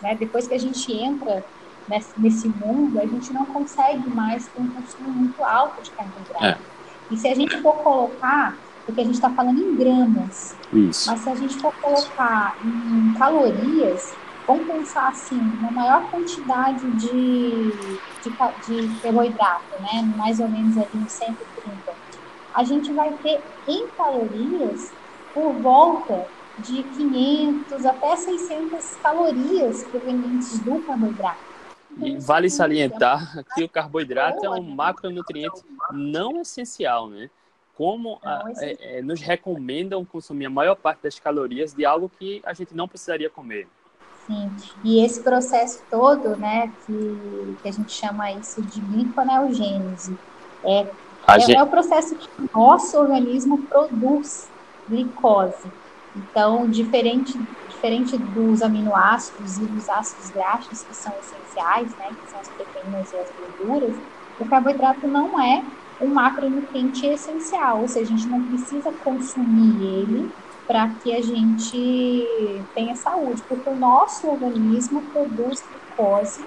né? 0.00 0.14
depois 0.14 0.46
que 0.46 0.54
a 0.54 0.58
gente 0.58 0.92
entra 0.92 1.44
nesse, 1.88 2.20
nesse 2.20 2.48
mundo, 2.48 3.00
a 3.00 3.06
gente 3.06 3.32
não 3.32 3.44
consegue 3.46 4.08
mais 4.10 4.46
ter 4.46 4.60
um 4.60 4.68
consumo 4.68 5.10
muito 5.10 5.42
alto 5.42 5.82
de 5.82 5.90
carboidrato. 5.90 6.44
É. 6.44 6.58
E 7.10 7.16
se 7.16 7.28
a 7.28 7.34
gente 7.34 7.60
for 7.60 7.74
colocar, 7.82 8.58
porque 8.86 9.00
a 9.00 9.04
gente 9.04 9.14
está 9.14 9.30
falando 9.30 9.60
em 9.60 9.76
gramas, 9.76 10.56
Isso. 10.72 11.10
mas 11.10 11.20
se 11.20 11.30
a 11.30 11.34
gente 11.34 11.60
for 11.60 11.72
colocar 11.80 12.56
em 12.64 13.12
calorias, 13.18 14.16
vamos 14.46 14.66
pensar 14.66 15.08
assim, 15.08 15.38
uma 15.38 15.70
maior 15.70 16.10
quantidade 16.10 16.90
de, 16.92 17.70
de, 18.22 18.30
de 18.66 19.00
carboidrato, 19.00 19.80
né? 19.80 20.02
mais 20.16 20.40
ou 20.40 20.48
menos 20.48 20.76
ali 20.76 20.88
uns 20.94 21.12
130, 21.12 21.92
a 22.54 22.62
gente 22.62 22.92
vai 22.92 23.12
ter 23.22 23.40
em 23.66 23.88
calorias 23.88 24.92
por 25.32 25.52
volta 25.54 26.26
de 26.58 26.82
500 26.82 27.84
até 27.86 28.14
600 28.14 28.96
calorias 29.02 29.82
provenientes 29.84 30.60
do 30.60 30.80
carboidrato. 30.82 31.54
E 31.98 32.16
vale 32.18 32.50
salientar 32.50 33.44
que 33.54 33.64
o 33.64 33.68
carboidrato 33.68 34.44
é 34.44 34.50
um 34.50 34.62
macronutriente 34.62 35.62
não 35.92 36.40
essencial, 36.40 37.08
né? 37.08 37.30
Como 37.76 38.20
a, 38.22 38.44
é, 38.58 38.98
é, 38.98 39.02
nos 39.02 39.20
recomendam 39.20 40.04
consumir 40.04 40.46
a 40.46 40.50
maior 40.50 40.76
parte 40.76 41.02
das 41.02 41.18
calorias 41.18 41.72
de 41.72 41.84
algo 41.84 42.08
que 42.08 42.40
a 42.44 42.52
gente 42.52 42.74
não 42.74 42.86
precisaria 42.86 43.28
comer. 43.28 43.66
Sim, 44.26 44.50
e 44.83 45.04
esse 45.04 45.23
processo 45.23 45.83
todo, 45.90 46.37
né, 46.37 46.73
que, 46.87 47.57
que 47.62 47.69
a 47.69 47.73
gente 47.73 47.93
chama 47.93 48.33
isso 48.33 48.62
de 48.62 48.81
gliconeogênese, 48.81 50.16
é, 50.64 50.87
é, 51.28 51.40
gente... 51.40 51.57
é 51.57 51.62
o 51.62 51.66
processo 51.66 52.14
que 52.16 52.28
o 52.38 52.49
nosso 52.59 52.97
organismo 52.99 53.59
produz 53.66 54.49
glicose. 54.88 55.69
Então, 56.16 56.69
diferente 56.71 57.38
diferente 57.69 58.16
dos 58.16 58.62
aminoácidos 58.62 59.59
e 59.59 59.66
dos 59.66 59.88
ácidos 59.90 60.31
graxos, 60.31 60.83
que 60.85 60.97
são 60.97 61.12
essenciais, 61.19 61.95
né, 61.97 62.09
que 62.09 62.31
são 62.31 62.40
as 62.40 62.49
proteínas 62.49 63.12
e 63.12 63.16
as 63.16 63.31
gorduras, 63.31 63.95
o 64.38 64.47
carboidrato 64.47 65.07
não 65.07 65.38
é 65.38 65.62
um 66.00 66.09
macronutriente 66.09 67.07
essencial, 67.07 67.83
ou 67.83 67.88
seja, 67.88 68.14
a 68.14 68.16
gente 68.16 68.26
não 68.26 68.43
precisa 68.47 68.90
consumir 68.93 69.83
ele 69.83 70.33
para 70.66 70.88
que 71.02 71.14
a 71.14 71.23
gente 71.23 72.26
tenha 72.75 72.97
saúde, 72.97 73.42
porque 73.49 73.68
o 73.68 73.76
nosso 73.76 74.28
organismo 74.28 75.02
produz 75.12 75.62
glicose 75.62 76.44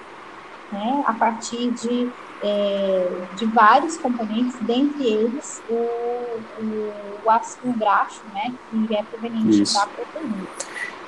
né, 0.71 1.03
a 1.05 1.13
partir 1.13 1.71
de, 1.71 2.09
é, 2.43 3.07
de 3.35 3.45
vários 3.45 3.97
componentes, 3.97 4.55
dentre 4.61 5.05
eles 5.05 5.61
o, 5.69 5.73
o, 5.73 6.93
o 7.25 7.29
ácido 7.29 7.71
graxo, 7.77 8.21
né, 8.33 8.53
que 8.69 8.95
é 8.95 9.03
proveniente 9.03 9.61
Isso. 9.61 9.75
da 9.75 9.85
proteína. 9.85 10.47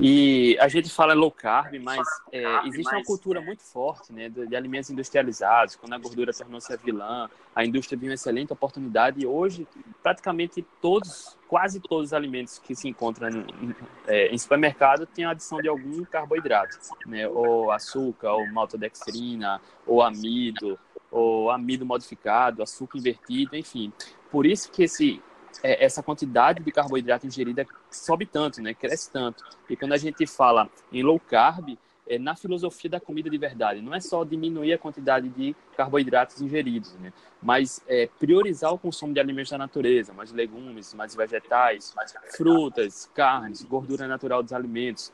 E 0.02 0.58
a 0.62 0.70
gente 0.70 0.90
fala 0.90 1.14
low 1.14 1.30
carb, 1.30 1.78
mas 1.82 2.08
é, 2.32 2.66
existe 2.66 2.94
uma 2.94 3.04
cultura 3.04 3.42
muito 3.42 3.62
forte 3.62 4.14
né, 4.14 4.30
de, 4.30 4.56
alimentos 4.56 4.90
industrializados. 4.90 5.76
Quando 5.76 5.94
a 5.94 5.98
gordura 5.98 6.32
tornou-se 6.32 6.72
a 6.72 6.78
vilã, 6.78 7.30
a 7.54 7.66
indústria 7.66 7.98
viu 7.98 8.10
uma 8.10 8.14
excelente 8.14 8.54
oportunidade. 8.54 9.22
E 9.22 9.26
hoje, 9.26 9.68
praticamente 10.02 10.66
todos, 10.82 11.38
quase 11.50 11.82
todos 11.82 12.08
os 12.08 12.14
alimentos 12.14 12.60
que 12.60 12.74
se 12.74 12.88
encontram 12.88 13.28
em, 13.30 13.76
é, 14.08 14.28
em 14.28 14.38
supermercado 14.38 15.06
têm 15.06 15.26
a 15.26 15.32
adição 15.32 15.62
de 15.62 15.68
algum 15.68 16.06
carboidrato, 16.06 16.78
né, 17.06 17.28
ou 17.28 17.70
açúcar, 17.70 18.32
ou 18.32 18.48
maltodextrina, 18.48 19.60
ou 19.86 20.02
amido, 20.02 20.80
ou 21.12 21.52
amido 21.52 21.86
modificado, 21.86 22.64
açúcar 22.64 22.98
invertido, 22.98 23.58
enfim. 23.58 23.92
Por 24.32 24.46
isso 24.46 24.72
que 24.72 24.84
esse 24.84 25.22
é, 25.64 25.84
essa 25.84 26.02
quantidade 26.02 26.64
de 26.64 26.72
carboidrato 26.72 27.28
ingerida 27.28 27.66
sobe 27.90 28.26
tanto, 28.26 28.62
né? 28.62 28.74
Cresce 28.74 29.12
tanto. 29.12 29.44
E 29.70 29.76
quando 29.76 29.94
a 29.94 29.98
gente 29.98 30.26
fala 30.26 30.70
em 30.92 31.04
low 31.04 31.20
carb, 31.20 31.78
é 32.08 32.18
na 32.18 32.36
filosofia 32.36 32.90
da 32.90 33.00
comida 33.00 33.30
de 33.30 33.38
verdade. 33.38 33.82
Não 33.82 33.94
é 33.94 34.00
só 34.00 34.24
diminuir 34.24 34.74
a 34.74 34.78
quantidade 34.78 35.30
de 35.30 35.56
carboidratos 35.78 36.42
ingeridos, 36.42 36.94
né? 36.96 37.14
Mas 37.42 37.84
é, 37.88 38.10
priorizar 38.20 38.74
o 38.74 38.80
consumo 38.80 39.14
de 39.14 39.20
alimentos 39.20 39.52
da 39.52 39.58
natureza, 39.58 40.12
mais 40.12 40.32
legumes, 40.32 40.94
mais 40.96 41.16
vegetais, 41.16 41.94
mais 41.96 42.14
frutas, 42.36 43.10
carnes, 43.14 43.64
gordura 43.64 44.08
natural 44.08 44.42
dos 44.42 44.54
alimentos. 44.54 45.14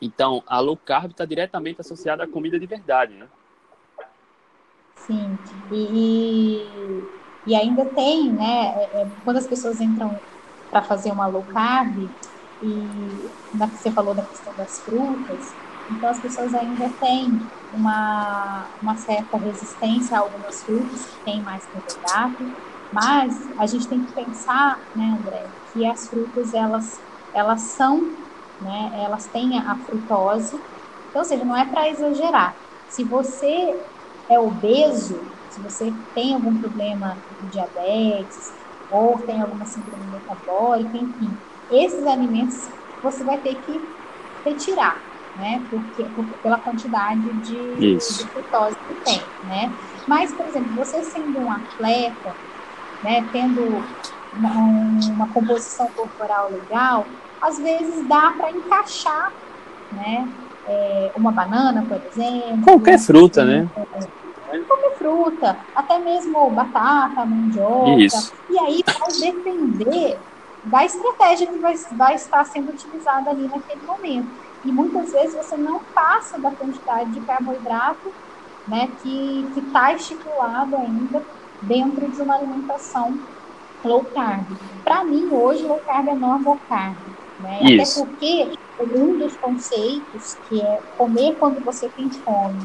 Então, 0.00 0.42
a 0.46 0.58
low 0.58 0.76
carb 0.76 1.10
está 1.10 1.24
diretamente 1.24 1.80
associada 1.80 2.24
à 2.24 2.26
comida 2.26 2.58
de 2.58 2.66
verdade, 2.66 3.14
né? 3.14 3.28
Sim. 4.96 5.38
E, 5.70 6.66
e 7.44 7.54
ainda 7.54 7.84
tem, 7.94 8.32
né, 8.34 8.44
é, 8.76 9.02
é, 9.02 9.10
quando 9.24 9.36
as 9.38 9.46
pessoas 9.46 9.80
entram 9.80 10.20
para 10.70 10.82
fazer 10.82 11.12
uma 11.12 11.26
low 11.26 11.44
carb, 11.44 11.98
e 12.60 13.32
na 13.52 13.68
você 13.68 13.90
falou 13.90 14.14
da 14.14 14.24
questão 14.26 14.54
das 14.54 14.80
frutas, 14.82 15.56
então 15.90 16.08
as 16.08 16.20
pessoas 16.20 16.54
ainda 16.54 16.88
têm 17.00 17.50
uma, 17.72 18.76
uma 18.80 18.96
certa 18.96 19.36
resistência 19.36 20.16
a 20.16 20.20
algumas 20.20 20.62
frutas 20.64 21.04
que 21.06 21.24
têm 21.24 21.42
mais 21.42 21.66
carboidrato, 21.66 22.54
mas 22.90 23.34
a 23.58 23.66
gente 23.66 23.88
tem 23.88 24.04
que 24.04 24.12
pensar, 24.12 24.88
né, 24.94 25.16
André, 25.18 25.50
que 25.72 25.84
as 25.86 26.08
frutas 26.08 26.52
elas, 26.54 27.04
elas 27.32 27.72
são, 27.74 28.16
né, 28.60 29.02
elas 29.02 29.26
têm 29.28 29.58
a 29.58 29.78
frutose, 29.84 30.56
então, 31.08 31.22
ou 31.22 31.24
seja, 31.28 31.44
não 31.44 31.56
é 31.56 31.68
para 31.70 31.88
exagerar. 31.88 32.58
Se 32.86 33.04
você 33.04 33.46
é 34.28 34.38
obeso, 34.38 35.32
se 35.52 35.60
você 35.60 35.92
tem 36.14 36.34
algum 36.34 36.58
problema 36.58 37.18
de 37.42 37.48
diabetes 37.50 38.52
ou 38.90 39.18
tem 39.18 39.40
alguma 39.40 39.66
síndrome 39.66 40.06
metabólica, 40.06 40.96
enfim, 40.96 41.30
esses 41.70 42.06
alimentos 42.06 42.68
você 43.02 43.22
vai 43.22 43.38
ter 43.38 43.54
que 43.56 43.80
retirar, 44.44 44.96
né? 45.36 45.62
Porque, 45.70 46.04
por, 46.04 46.24
pela 46.42 46.58
quantidade 46.58 47.20
de, 47.40 47.96
de 47.96 48.26
frutose 48.28 48.76
que 48.88 48.94
tem, 49.04 49.20
né? 49.44 49.70
Mas, 50.06 50.32
por 50.32 50.46
exemplo, 50.46 50.74
você 50.74 51.02
sendo 51.04 51.38
um 51.38 51.50
atleta, 51.52 52.34
né, 53.02 53.26
tendo 53.32 53.82
uma, 54.34 54.54
uma 55.14 55.28
composição 55.28 55.86
corporal 55.88 56.50
legal, 56.50 57.04
às 57.40 57.58
vezes 57.58 58.06
dá 58.08 58.32
para 58.36 58.50
encaixar, 58.50 59.32
né? 59.90 60.28
É, 60.68 61.12
uma 61.16 61.32
banana, 61.32 61.82
por 61.82 62.00
exemplo. 62.06 62.62
Qualquer 62.62 62.98
fruta, 62.98 63.44
né? 63.44 63.68
Até 65.74 65.98
mesmo 65.98 66.50
batata, 66.50 67.24
mandioca. 67.24 68.00
Isso. 68.00 68.32
E 68.50 68.58
aí 68.58 68.82
vai 68.86 69.32
depender 69.32 70.18
da 70.64 70.84
estratégia 70.84 71.46
que 71.46 71.58
vai, 71.58 71.74
vai 71.96 72.14
estar 72.14 72.44
sendo 72.44 72.70
utilizada 72.70 73.30
ali 73.30 73.48
naquele 73.48 73.84
momento. 73.84 74.28
E 74.64 74.70
muitas 74.70 75.10
vezes 75.12 75.34
você 75.34 75.56
não 75.56 75.80
passa 75.92 76.38
da 76.38 76.50
quantidade 76.52 77.10
de 77.10 77.20
carboidrato 77.22 78.12
né, 78.68 78.88
que 79.02 79.44
está 79.56 79.92
estipulado 79.92 80.76
ainda 80.76 81.22
dentro 81.60 82.08
de 82.08 82.22
uma 82.22 82.36
alimentação 82.36 83.18
low 83.84 84.04
carb. 84.04 84.46
Para 84.84 85.04
mim, 85.04 85.28
hoje, 85.32 85.64
low 85.64 85.80
carb 85.80 86.08
é 86.08 86.14
normal 86.14 86.58
carb. 86.68 86.96
Né? 87.40 87.58
Até 87.60 87.94
porque 87.94 88.52
um 88.84 89.18
dos 89.18 89.36
conceitos 89.36 90.36
que 90.48 90.60
é 90.60 90.80
comer 90.96 91.36
quando 91.36 91.60
você 91.64 91.88
tem 91.88 92.10
fome 92.10 92.58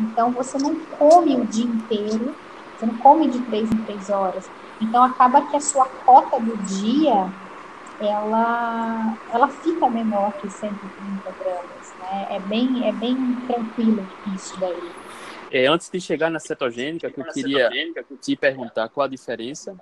então, 0.00 0.30
você 0.32 0.56
não 0.58 0.74
come 0.98 1.36
o 1.36 1.44
dia 1.44 1.64
inteiro, 1.64 2.34
você 2.76 2.86
não 2.86 2.96
come 2.98 3.28
de 3.28 3.38
três 3.42 3.70
em 3.70 3.84
três 3.84 4.08
horas. 4.08 4.48
Então, 4.80 5.02
acaba 5.02 5.46
que 5.50 5.56
a 5.56 5.60
sua 5.60 5.84
cota 5.84 6.40
do 6.40 6.56
dia, 6.56 7.30
ela, 8.00 9.18
ela 9.30 9.48
fica 9.48 9.90
menor 9.90 10.32
que 10.32 10.48
130 10.48 11.34
gramas, 11.38 11.94
né? 11.98 12.28
É 12.30 12.40
bem, 12.40 12.88
é 12.88 12.92
bem 12.92 13.16
tranquilo 13.46 14.06
isso 14.34 14.58
daí. 14.58 14.90
É, 15.50 15.66
antes 15.66 15.90
de 15.90 16.00
chegar 16.00 16.30
na 16.30 16.38
cetogênica, 16.38 17.10
que 17.10 17.20
eu 17.20 17.24
queria 17.24 17.68
te 18.20 18.36
perguntar 18.36 18.88
qual 18.88 19.04
a 19.04 19.08
diferença. 19.08 19.76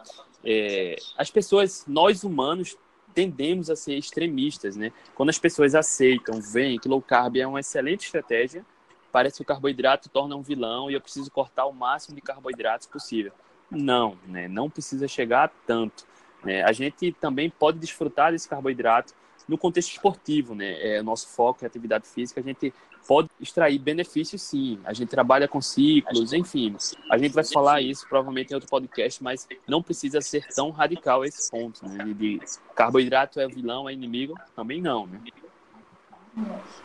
É, 0.45 0.97
as 1.17 1.31
pessoas, 1.31 1.85
nós 1.87 2.25
humanos, 2.25 2.77
tendemos 3.19 3.69
a 3.69 3.75
ser 3.75 3.95
extremistas, 3.95 4.77
né? 4.77 4.93
Quando 5.17 5.31
as 5.31 5.39
pessoas 5.41 5.75
aceitam, 5.75 6.41
veem 6.41 6.79
que 6.79 6.87
low 6.87 7.03
carb 7.03 7.37
é 7.37 7.45
uma 7.45 7.59
excelente 7.59 8.05
estratégia, 8.05 8.65
parece 9.11 9.39
que 9.39 9.43
o 9.43 9.45
carboidrato 9.45 10.09
torna 10.09 10.37
um 10.37 10.41
vilão 10.41 10.89
e 10.89 10.95
eu 10.95 11.01
preciso 11.01 11.29
cortar 11.29 11.67
o 11.67 11.73
máximo 11.73 12.15
de 12.15 12.23
carboidratos 12.23 12.87
possível. 12.87 13.33
Não, 13.69 14.17
né? 14.25 14.47
Não 14.47 14.71
precisa 14.71 15.09
chegar 15.09 15.47
a 15.47 15.49
tanto. 15.49 16.07
Né? 16.45 16.63
A 16.63 16.71
gente 16.71 17.11
também 17.11 17.51
pode 17.51 17.81
desfrutar 17.81 18.31
desse 18.31 18.49
carboidrato 18.49 19.13
no 19.49 19.59
contexto 19.59 19.91
esportivo, 19.91 20.55
né? 20.55 20.81
É, 20.81 21.03
nosso 21.03 21.27
foco 21.27 21.65
é 21.65 21.67
atividade 21.67 22.07
física, 22.07 22.39
a 22.39 22.45
gente 22.45 22.73
pode 23.09 23.31
extrair 23.41 23.79
benefícios 23.79 24.43
sim. 24.43 24.79
A 24.85 24.93
gente 24.93 25.09
trabalha 25.09 25.49
com 25.49 25.63
ciclos, 25.63 26.35
enfim. 26.35 26.77
A 27.11 27.17
gente 27.17 27.33
vai 27.33 27.43
falar 27.43 27.81
isso 27.81 28.07
provavelmente 28.07 28.51
em 28.51 28.55
outro 28.55 28.69
podcast, 28.69 29.25
mas 29.25 29.49
não 29.67 29.83
precisa 29.83 30.21
ser 30.21 30.47
tão 30.55 30.71
radical 30.71 31.25
esse 31.25 31.51
ponto, 31.51 31.89
né? 31.89 32.05
De 32.05 32.39
carboidrato 32.75 33.41
é 33.41 33.49
vilão, 33.49 33.89
é 33.89 33.95
inimigo, 33.95 34.35
também 34.55 34.83
não, 34.83 35.07
né? 35.07 35.19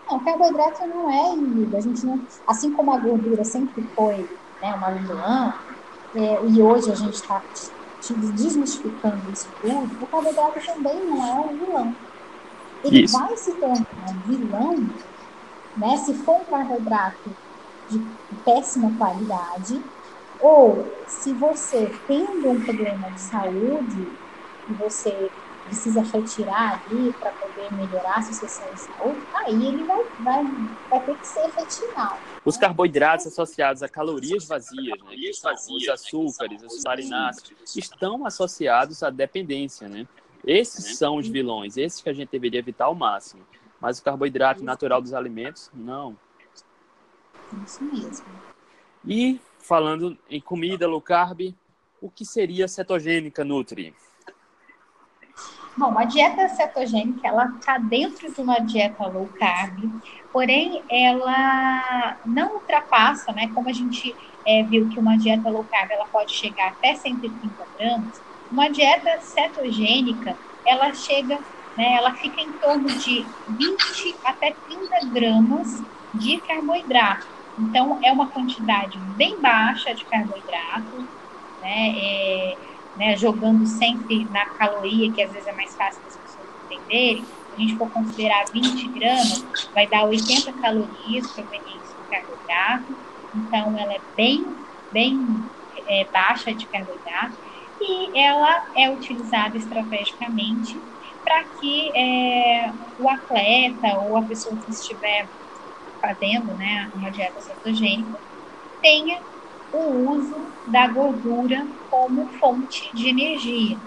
Não, 0.10 0.20
carboidrato 0.24 0.88
não 0.88 1.12
é 1.12 1.34
inimigo. 1.34 1.76
A 1.76 1.82
gente 1.82 2.06
não, 2.06 2.26
assim 2.48 2.72
como 2.72 2.94
a 2.94 2.98
gordura 2.98 3.44
sempre 3.44 3.84
foi 3.94 4.18
né, 4.62 4.74
uma 4.76 4.92
vilã, 4.92 5.54
é, 6.16 6.46
e 6.48 6.62
hoje 6.62 6.90
a 6.90 6.96
gente 6.96 7.16
está 7.16 7.44
desmistificando 8.36 9.30
isso 9.30 9.48
tudo, 9.62 10.04
o 10.04 10.08
carboidrato 10.08 10.66
também 10.66 11.06
não 11.06 11.28
é 11.28 11.34
um 11.34 11.58
vilão. 11.58 11.96
Ele 12.86 13.04
isso. 13.04 13.18
vai 13.18 13.36
se 13.36 13.52
tornar 13.54 13.86
vilão 14.26 14.90
né? 15.78 15.98
Se 15.98 16.14
for 16.14 16.42
um 16.42 16.46
carboidrato 16.46 17.30
de 17.90 18.00
péssima 18.44 18.92
qualidade, 18.98 19.82
ou 20.40 20.92
se 21.08 21.34
você 21.34 21.90
tendo 22.08 22.50
um 22.50 22.62
problema 22.62 23.10
de 23.12 23.22
saúde 23.22 24.08
e 24.70 24.74
você 24.74 25.32
precisa 25.64 26.02
retirar 26.02 26.84
ali 26.86 27.14
para 27.14 27.32
poder 27.32 27.74
melhorar 27.74 28.16
a 28.18 28.22
sua 28.22 28.34
situação 28.34 28.74
de 28.74 28.82
saúde, 28.82 29.22
aí 29.34 29.68
ele 29.68 29.84
vai, 29.86 30.04
vai, 30.20 30.44
vai 30.90 31.06
ter 31.06 31.18
que 31.18 31.28
ser 31.28 31.50
retirado. 31.58 32.18
Os 32.44 32.58
carboidratos 32.58 33.28
associados 33.28 33.82
a 33.82 33.88
calorias 33.88 34.46
vazias, 34.46 35.00
né, 35.02 35.16
que 35.16 35.34
são 35.34 35.54
os 35.54 35.88
açúcares, 35.88 36.62
os 36.62 36.82
farináceos, 36.82 37.54
estão 37.76 38.26
associados 38.26 39.02
à 39.02 39.10
dependência, 39.10 39.88
né? 39.88 40.06
Esses 40.46 40.98
são 40.98 41.16
os 41.16 41.28
vilões, 41.28 41.78
esses 41.78 42.02
que 42.02 42.10
a 42.10 42.14
gente 42.14 42.30
deveria 42.30 42.60
evitar 42.60 42.86
ao 42.86 42.96
máximo. 42.96 43.46
Mas 43.84 44.00
o 44.00 44.04
carboidrato 44.04 44.64
natural 44.64 45.02
dos 45.02 45.14
alimentos, 45.14 45.70
não. 45.74 46.16
Isso 47.66 47.84
mesmo. 47.84 48.26
E 49.06 49.42
falando 49.60 50.18
em 50.30 50.40
comida 50.40 50.88
low 50.88 51.02
carb, 51.02 51.54
o 52.02 52.10
que 52.10 52.24
seria 52.24 52.66
cetogênica, 52.70 53.44
Nutri? 53.44 53.94
Bom, 55.76 56.00
a 56.00 56.06
dieta 56.06 56.48
cetogênica, 56.48 57.28
ela 57.28 57.54
está 57.60 57.78
dentro 57.78 58.34
de 58.34 58.40
uma 58.40 58.60
dieta 58.60 59.06
low 59.06 59.28
carb, 59.38 59.78
porém 60.32 60.82
ela 60.90 62.18
não 62.26 62.54
ultrapassa, 62.54 63.34
né? 63.34 63.52
Como 63.54 63.68
a 63.68 63.74
gente 63.74 64.16
é, 64.46 64.64
viu 64.64 64.88
que 64.88 64.98
uma 64.98 65.18
dieta 65.18 65.50
low 65.50 65.66
carb, 65.66 65.92
ela 65.92 66.06
pode 66.06 66.34
chegar 66.34 66.70
até 66.70 66.96
130 66.96 67.68
gramas, 67.78 68.22
uma 68.50 68.70
dieta 68.70 69.20
cetogênica, 69.20 70.38
ela 70.66 70.94
chega 70.94 71.38
né, 71.76 71.94
ela 71.96 72.14
fica 72.16 72.42
em 72.42 72.54
torno 72.54 72.88
de 72.88 73.26
20 73.48 74.20
até 74.24 74.52
30 74.52 75.10
gramas 75.12 75.84
de 76.14 76.40
carboidrato. 76.42 77.28
Então, 77.58 78.00
é 78.04 78.12
uma 78.12 78.30
quantidade 78.32 79.00
bem 79.00 79.40
baixa 79.42 79.94
de 79.94 80.06
carboidrato, 80.06 81.08
né, 81.62 81.94
é, 81.96 82.58
né, 82.96 83.18
jogando 83.18 83.66
sempre 83.66 84.26
na 84.26 84.46
caloria, 84.46 85.12
que 85.12 85.22
às 85.22 85.32
vezes 85.32 85.48
é 85.48 85.54
mais 85.54 85.76
fácil 85.76 86.04
das 86.04 86.18
pessoas 86.18 86.48
entenderem. 86.64 87.26
Se 87.26 87.56
a 87.56 87.60
gente 87.60 87.78
for 87.78 87.90
considerar 87.92 88.50
20 88.52 88.88
gramas, 88.90 89.46
vai 89.74 89.88
dar 89.88 90.06
80 90.06 90.54
calorias 90.54 91.32
provenientes 91.32 91.94
do 91.94 92.04
carboidrato. 92.10 92.98
Então, 93.34 93.78
ela 93.78 93.94
é 93.94 94.02
bem, 94.16 94.68
bem 94.92 95.50
é, 95.88 96.06
baixa 96.12 96.54
de 96.54 96.68
carboidrato 96.68 97.38
e 97.80 98.18
ela 98.18 98.72
é 98.76 98.90
utilizada 98.90 99.58
estrategicamente 99.58 100.93
para 101.34 101.46
que 101.60 101.92
é, 101.98 102.72
o 102.96 103.10
atleta 103.10 103.98
ou 104.00 104.16
a 104.16 104.24
pessoa 104.24 104.56
que 104.60 104.70
estiver 104.70 105.32
fazendo 106.00 106.54
né, 106.56 106.92
uma 106.94 107.10
dieta 107.10 107.42
cetogênica 107.42 108.20
tenha 108.80 109.24
o 109.72 110.12
uso 110.12 110.56
da 110.64 110.88
gordura 110.88 111.68
como 111.90 112.32
fonte 112.38 112.96
de 112.96 113.10
energia. 113.10 113.82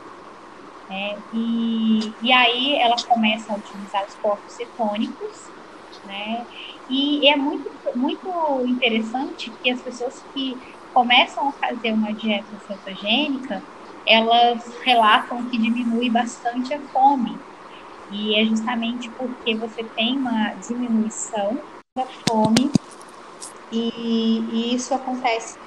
Né? 0.89 1.23
E, 1.33 2.17
e 2.21 2.33
aí 2.33 2.81
ela 2.81 2.97
começa 3.07 3.53
a 3.53 3.57
utilizar 3.57 4.05
os 4.05 4.17
corpos 4.17 4.55
cetônicos, 4.55 5.53
né? 6.05 6.47
E 6.89 7.29
é 7.29 7.37
muito, 7.37 7.71
muito 7.95 8.65
interessante 8.67 9.53
que 9.63 9.71
as 9.71 9.83
pessoas 9.83 10.27
que 10.33 10.59
começam 10.93 11.49
a 11.49 11.53
fazer 11.53 11.93
uma 11.93 12.13
dieta 12.13 12.59
cetogênica, 12.59 13.65
elas 14.07 14.63
relatam 14.83 15.45
que 15.45 15.59
diminui 15.59 16.09
bastante 16.11 16.73
a 16.73 16.81
fome. 16.81 17.39
E 18.11 18.41
é 18.41 18.45
justamente 18.45 19.11
porque 19.11 19.55
você 19.57 19.83
tem 19.83 20.17
uma 20.17 20.55
diminuição 20.67 21.59
da 21.97 22.07
fome 22.29 22.71
e, 23.73 24.39
e 24.53 24.75
isso 24.75 24.95
acontece 24.95 25.59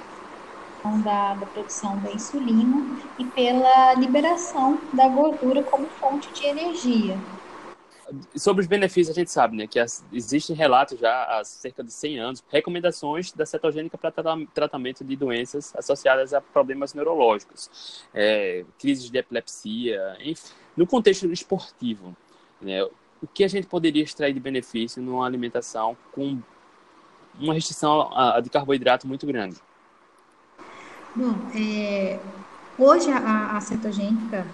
da, 1.04 1.34
da 1.34 1.46
produção 1.46 1.98
da 1.98 2.10
insulina 2.10 2.96
e 3.18 3.24
pela 3.26 3.94
liberação 3.94 4.78
da 4.92 5.06
gordura 5.08 5.62
como 5.62 5.86
fonte 6.00 6.32
de 6.32 6.46
energia 6.46 7.18
sobre 8.36 8.62
os 8.62 8.66
benefícios, 8.66 9.16
a 9.16 9.18
gente 9.18 9.30
sabe, 9.30 9.56
né, 9.56 9.66
que 9.66 9.78
as, 9.78 10.04
existem 10.12 10.54
relatos 10.54 10.98
já 10.98 11.24
há 11.24 11.44
cerca 11.44 11.82
de 11.82 11.92
100 11.92 12.18
anos, 12.18 12.44
recomendações 12.48 13.32
da 13.32 13.46
cetogênica 13.46 13.96
para 13.96 14.12
tratamento 14.52 15.04
de 15.04 15.16
doenças 15.16 15.74
associadas 15.76 16.34
a 16.34 16.40
problemas 16.40 16.94
neurológicos, 16.94 18.04
é, 18.14 18.64
crises 18.78 19.10
de 19.10 19.18
epilepsia, 19.18 20.16
enfim. 20.20 20.52
No 20.76 20.86
contexto 20.86 21.30
esportivo, 21.32 22.16
né, 22.60 22.82
o 22.84 23.26
que 23.26 23.44
a 23.44 23.48
gente 23.48 23.66
poderia 23.66 24.02
extrair 24.02 24.32
de 24.32 24.40
benefício 24.40 25.02
numa 25.02 25.26
alimentação 25.26 25.96
com 26.12 26.38
uma 27.38 27.54
restrição 27.54 28.10
de 28.42 28.50
carboidrato 28.50 29.06
muito 29.06 29.26
grande? 29.26 29.56
Bom, 31.14 31.34
é, 31.54 32.18
hoje 32.78 33.10
a, 33.10 33.56
a 33.56 33.60
cetogênica 33.60 34.46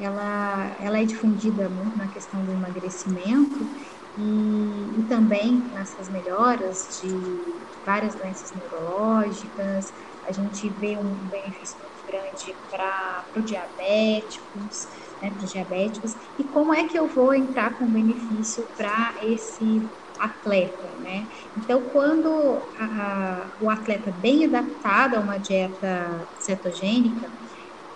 ela, 0.00 0.76
ela 0.80 0.98
é 1.00 1.04
difundida 1.04 1.68
muito 1.68 1.96
na 1.96 2.08
questão 2.08 2.44
do 2.44 2.52
emagrecimento 2.52 3.70
e, 4.16 5.00
e 5.00 5.06
também 5.06 5.68
nessas 5.70 6.08
melhoras 6.10 6.98
de 7.00 7.68
várias 7.84 8.14
doenças 8.14 8.52
neurológicas. 8.52 9.92
A 10.24 10.32
gente 10.32 10.68
vê 10.70 10.96
um 10.98 11.14
benefício 11.28 11.80
muito 11.82 12.04
grande 12.04 12.58
para 12.68 13.30
os 13.36 13.44
diabéticos, 13.44 14.88
né, 15.20 15.30
para 15.30 15.44
os 15.44 15.50
diabéticos. 15.50 16.12
E 16.38 16.48
como 16.48 16.74
é 16.74 16.86
que 16.88 16.98
eu 16.98 17.06
vou 17.08 17.34
entrar 17.34 17.78
com 17.78 17.90
benefício 17.90 18.66
para 18.76 19.16
esse 19.22 19.90
atleta, 20.18 20.96
né? 20.98 21.28
Então, 21.56 21.88
quando 21.88 22.70
a, 22.76 22.84
a, 22.84 23.56
o 23.58 23.70
atleta 23.70 24.12
bem 24.12 24.44
adaptado 24.44 25.16
a 25.16 25.20
uma 25.20 25.38
dieta 25.38 26.28
cetogênica, 26.38 27.32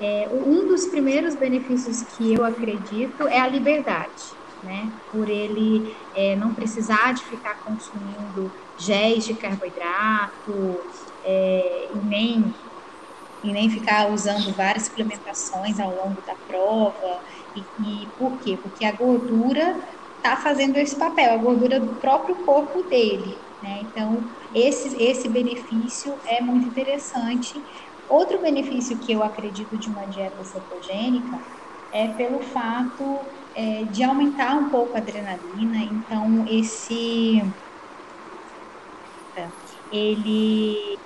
é, 0.04 0.28
um 0.30 0.66
dos 0.66 0.86
primeiros 0.88 1.34
benefícios 1.34 2.02
que 2.02 2.34
eu 2.34 2.44
acredito 2.44 3.26
é 3.28 3.40
a 3.40 3.48
liberdade, 3.48 4.38
né? 4.62 4.92
Por 5.10 5.30
ele 5.30 5.96
é, 6.14 6.36
não 6.36 6.54
precisar 6.54 7.14
de 7.14 7.24
ficar 7.24 7.62
consumindo 7.64 8.52
géis 8.76 9.24
de 9.24 9.34
carboidrato 9.34 10.82
é, 11.22 11.90
e 11.94 12.02
nem 12.04 12.54
e 13.42 13.52
nem 13.52 13.68
ficar 13.68 14.10
usando 14.10 14.54
várias 14.54 14.86
suplementações 14.86 15.78
ao 15.78 15.94
longo 15.94 16.22
da 16.22 16.34
prova. 16.46 17.22
E, 17.54 17.68
e 17.78 18.12
por 18.16 18.38
quê? 18.38 18.56
Porque 18.62 18.84
a 18.84 18.92
gordura 18.96 19.78
está 20.16 20.36
fazendo 20.36 20.78
esse 20.78 20.98
papel, 20.98 21.32
a 21.32 21.36
gordura 21.36 21.78
do 21.78 21.96
próprio 21.96 22.36
corpo 22.44 22.82
dele. 22.84 23.44
Né? 23.60 23.80
Então, 23.82 24.28
esse, 24.52 24.96
esse 25.02 25.28
benefício 25.28 26.18
é 26.26 26.40
muito 26.40 26.66
interessante 26.66 27.62
Outro 28.08 28.40
benefício 28.40 28.98
que 29.00 29.12
eu 29.12 29.22
acredito 29.22 29.78
de 29.78 29.90
uma 29.90 30.06
dieta 30.06 30.44
cetogênica 30.44 31.40
é 31.90 32.08
pelo 32.14 32.40
fato 32.40 33.48
é, 33.54 33.84
de 33.84 34.02
aumentar 34.02 34.56
um 34.56 34.70
pouco 34.70 34.96
a 34.96 34.98
adrenalina. 34.98 35.78
Então, 35.78 36.44
esse 36.46 37.40
ele, 39.90 40.98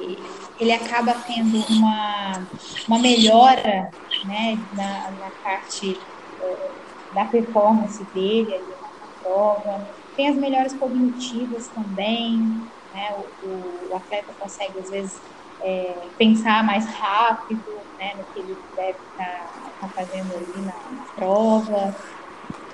ele 0.58 0.72
acaba 0.72 1.14
tendo 1.26 1.58
uma, 1.70 2.48
uma 2.87 2.98
melhora 2.98 3.94
né, 4.26 4.66
na, 4.72 5.11
na 5.12 5.30
parte 5.42 5.98
é, 6.40 6.82
da 7.12 7.26
performance 7.26 8.04
dele 8.12 8.54
ali 8.54 8.66
na 9.00 9.08
prova. 9.22 9.94
Tem 10.16 10.28
as 10.28 10.37
melhores 10.37 10.74
cognitivas 10.74 11.68
também, 11.68 12.70
né, 12.92 13.14
o, 13.14 13.32
o, 13.40 13.88
o 13.90 13.96
atleta 13.96 14.34
consegue, 14.38 14.78
às 14.80 14.90
vezes, 14.90 15.22
é, 15.62 15.97
pensar 16.16 16.64
mais 16.64 16.87
rápido 16.87 17.79
né, 17.99 18.14
no 18.16 18.25
que 18.25 18.38
ele 18.40 18.57
deve 18.77 18.99
estar 19.11 19.25
tá, 19.25 19.71
tá 19.81 19.88
fazendo 19.88 20.35
ali 20.35 20.66
na, 20.66 20.90
na, 20.90 21.03
prova. 21.14 21.97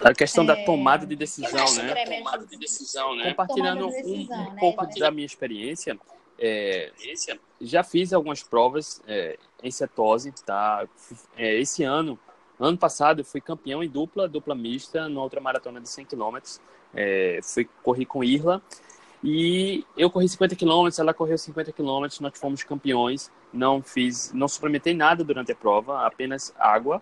A 0.03 0.15
questão 0.15 0.45
é... 0.45 0.49
da 0.49 0.57
tomada 0.65 1.07
de 1.07 1.17
decisão, 1.17 1.75
né? 1.75 2.19
Tomada 2.19 2.47
de 2.47 2.57
decisão, 2.59 3.17
né? 3.17 3.31
Compartilhando 3.31 3.89
decisão, 3.89 4.37
um, 4.37 4.43
um 4.43 4.51
né? 4.53 4.57
pouco 4.61 4.87
da 4.99 5.11
minha 5.11 5.27
experiência, 5.27 5.99
é, 6.39 6.93
já 7.61 7.83
fiz 7.83 8.13
algumas 8.13 8.43
provas 8.43 9.01
é, 9.07 9.39
em 9.63 9.71
cetose, 9.71 10.33
tá? 10.45 10.87
É, 11.37 11.59
esse 11.59 11.85
ano, 11.85 12.19
ano 12.59 12.77
passado, 12.77 13.21
eu 13.21 13.25
fui 13.25 13.41
campeão 13.41 13.83
em 13.83 13.89
dupla, 13.89 14.29
dupla 14.29 14.55
mista, 14.55 15.09
numa 15.09 15.23
outra 15.23 15.41
maratona 15.41 15.81
de 15.81 15.89
100 15.89 16.07
km. 16.07 16.39
É, 16.95 17.41
fui 17.43 17.69
correr 17.83 18.05
com 18.05 18.23
Irla 18.23 18.63
e 19.27 19.87
eu 19.97 20.11
corri 20.11 20.29
50 20.29 20.55
km, 20.55 20.87
ela 20.99 21.15
correu 21.15 21.39
50 21.39 21.73
km, 21.73 22.05
nós 22.21 22.39
fomos 22.39 22.63
campeões. 22.63 23.31
Não 23.51 23.83
fiz, 23.83 24.31
não 24.35 24.47
suplementei 24.47 24.93
nada 24.93 25.25
durante 25.25 25.51
a 25.51 25.57
prova, 25.57 26.07
apenas 26.07 26.55
água. 26.59 27.01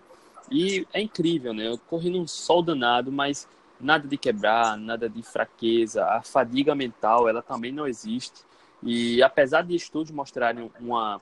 E 0.49 0.87
é 0.93 1.01
incrível, 1.01 1.53
né? 1.53 1.67
Eu 1.67 1.77
corri 1.77 2.09
num 2.09 2.25
sol 2.25 2.63
danado, 2.63 3.11
mas 3.11 3.45
nada 3.77 4.07
de 4.07 4.15
quebrar, 4.15 4.77
nada 4.77 5.09
de 5.09 5.21
fraqueza. 5.21 6.05
A 6.05 6.21
fadiga 6.21 6.73
mental, 6.73 7.27
ela 7.27 7.41
também 7.41 7.73
não 7.73 7.85
existe. 7.85 8.45
E 8.81 9.21
apesar 9.21 9.63
de 9.63 9.75
estudos 9.75 10.13
mostrarem 10.13 10.71
uma, 10.79 11.21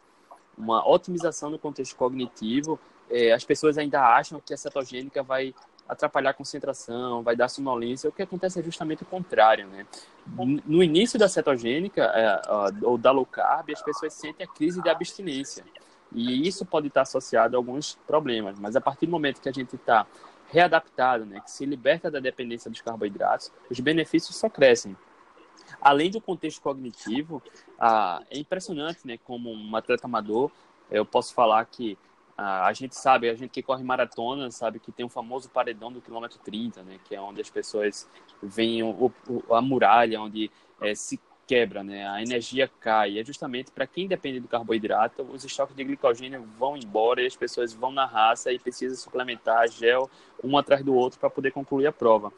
uma 0.56 0.88
otimização 0.88 1.50
no 1.50 1.58
contexto 1.58 1.96
cognitivo, 1.96 2.80
é, 3.10 3.32
as 3.32 3.44
pessoas 3.44 3.76
ainda 3.76 4.02
acham 4.02 4.40
que 4.40 4.54
a 4.54 4.58
cetogênica 4.58 5.24
vai 5.24 5.56
atrapalhar 5.92 6.30
a 6.30 6.34
concentração, 6.34 7.22
vai 7.22 7.36
dar 7.36 7.50
sonolência. 7.50 8.10
O 8.10 8.14
que 8.14 8.22
acontece 8.22 8.58
é 8.58 8.64
justamente 8.64 9.04
o 9.04 9.06
contrário, 9.06 9.68
né? 9.68 9.86
No 10.66 10.82
início 10.82 11.20
da 11.20 11.28
cetogênica 11.28 12.02
é, 12.02 12.42
ou 12.82 12.98
da 12.98 13.12
low 13.12 13.26
carb, 13.26 13.72
as 13.72 13.82
pessoas 13.82 14.14
sentem 14.14 14.46
a 14.46 14.50
crise 14.50 14.82
de 14.82 14.88
abstinência. 14.88 15.66
E 16.14 16.48
isso 16.48 16.66
pode 16.66 16.88
estar 16.88 17.02
associado 17.02 17.58
a 17.58 17.60
alguns 17.60 17.96
problemas, 18.08 18.58
mas 18.58 18.78
a 18.78 18.82
partir 18.82 19.06
do 19.06 19.12
momento 19.12 19.42
que 19.42 19.50
a 19.50 19.52
gente 19.52 19.76
está 19.76 20.08
readaptado, 20.50 21.26
né, 21.26 21.42
que 21.42 21.52
se 21.52 21.66
liberta 21.66 22.10
da 22.10 22.22
dependência 22.22 22.72
dos 22.72 22.80
carboidratos, 22.80 23.52
os 23.70 23.80
benefícios 23.82 24.38
só 24.38 24.50
crescem. 24.50 24.96
Além 25.82 26.10
do 26.10 26.22
contexto 26.22 26.62
cognitivo, 26.62 27.44
ah, 27.78 28.22
é 28.30 28.40
impressionante, 28.40 29.06
né, 29.06 29.18
como 29.26 29.52
um 29.52 29.76
atleta 29.76 30.08
amador, 30.08 30.52
eu 30.90 31.06
posso 31.06 31.34
falar 31.34 31.66
que 31.66 31.98
a 32.42 32.74
gente 32.74 32.96
sabe, 32.96 33.30
a 33.30 33.36
gente 33.36 33.50
que 33.50 33.62
corre 33.62 33.84
maratona 33.84 34.50
sabe 34.52 34.80
que 34.80 34.92
tem 34.92 35.06
o 35.06 35.10
famoso 35.10 35.50
paredão 35.50 35.92
do 35.92 36.02
quilômetro 36.02 36.40
30, 36.40 36.84
né, 36.84 37.00
que 37.06 37.16
é 37.16 37.22
onde 37.22 37.42
as 37.42 37.50
pessoas 37.50 38.10
veem 38.42 38.84
o, 38.84 39.12
o, 39.28 39.54
a 39.54 39.62
muralha, 39.62 40.22
onde 40.22 40.50
é, 40.82 40.96
se 40.96 41.20
quebra, 41.52 41.84
né? 41.84 42.08
A 42.08 42.22
energia 42.22 42.70
cai. 42.80 43.20
É 43.20 43.26
justamente 43.26 43.72
para 43.72 43.86
quem 43.86 44.08
depende 44.08 44.40
do 44.40 44.48
carboidrato, 44.48 45.22
os 45.24 45.44
estoques 45.44 45.76
de 45.76 45.84
glicogênio 45.84 46.48
vão 46.58 46.78
embora 46.78 47.22
e 47.22 47.28
as 47.28 47.36
pessoas 47.36 47.74
vão 47.74 47.92
na 47.92 48.06
raça 48.06 48.54
e 48.54 48.58
precisam 48.58 48.98
suplementar 48.98 49.68
gel 49.68 50.10
um 50.42 50.58
atrás 50.58 50.82
do 50.82 50.96
outro 50.96 51.20
para 51.20 51.30
poder 51.30 51.52
concluir 51.52 51.88
a 51.88 51.92
prova. 51.92 52.32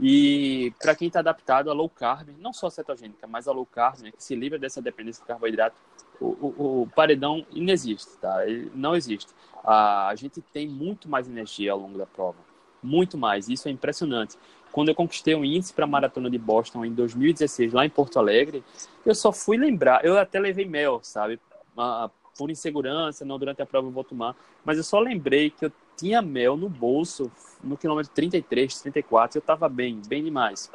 E 0.00 0.72
para 0.80 0.94
quem 0.94 1.08
está 1.08 1.20
adaptado 1.20 1.70
a 1.70 1.74
low 1.74 1.88
carb, 1.88 2.30
não 2.38 2.52
só 2.52 2.66
a 2.66 2.70
cetogênica, 2.70 3.26
mas 3.26 3.46
a 3.46 3.52
low 3.52 3.66
carb, 3.66 4.00
né, 4.00 4.10
que 4.10 4.22
se 4.22 4.34
livra 4.34 4.58
dessa 4.58 4.82
dependência 4.82 5.22
do 5.22 5.26
carboidrato, 5.26 5.76
o, 6.20 6.26
o, 6.26 6.82
o 6.82 6.88
paredão 6.94 7.44
inexiste, 7.50 8.16
tá? 8.20 8.46
Ele 8.46 8.70
não 8.74 8.96
existe. 8.96 9.32
A, 9.64 10.08
a 10.08 10.14
gente 10.14 10.40
tem 10.40 10.68
muito 10.68 11.08
mais 11.08 11.28
energia 11.28 11.72
ao 11.72 11.78
longo 11.78 11.98
da 11.98 12.06
prova, 12.06 12.38
muito 12.82 13.16
mais. 13.18 13.48
Isso 13.48 13.68
é 13.68 13.70
impressionante 13.70 14.36
quando 14.72 14.88
eu 14.88 14.94
conquistei 14.94 15.34
o 15.34 15.44
índice 15.44 15.72
para 15.72 15.84
a 15.84 15.88
maratona 15.88 16.30
de 16.30 16.38
Boston 16.38 16.84
em 16.84 16.92
2016, 16.92 17.72
lá 17.72 17.84
em 17.84 17.90
Porto 17.90 18.18
Alegre, 18.18 18.64
eu 19.04 19.14
só 19.14 19.30
fui 19.30 19.56
lembrar, 19.56 20.04
eu 20.04 20.18
até 20.18 20.40
levei 20.40 20.64
mel, 20.64 20.98
sabe? 21.02 21.38
Ah, 21.76 22.10
por 22.36 22.50
insegurança, 22.50 23.24
não 23.24 23.38
durante 23.38 23.60
a 23.60 23.66
prova 23.66 23.86
eu 23.86 23.92
vou 23.92 24.02
tomar, 24.02 24.34
mas 24.64 24.78
eu 24.78 24.84
só 24.84 24.98
lembrei 24.98 25.50
que 25.50 25.66
eu 25.66 25.72
tinha 26.02 26.20
mel 26.20 26.56
no 26.56 26.68
bolso 26.68 27.30
no 27.62 27.76
quilômetro 27.76 28.12
33, 28.12 28.80
34, 28.80 29.38
eu 29.38 29.40
estava 29.40 29.68
bem, 29.68 30.02
bem 30.08 30.24
demais. 30.24 30.68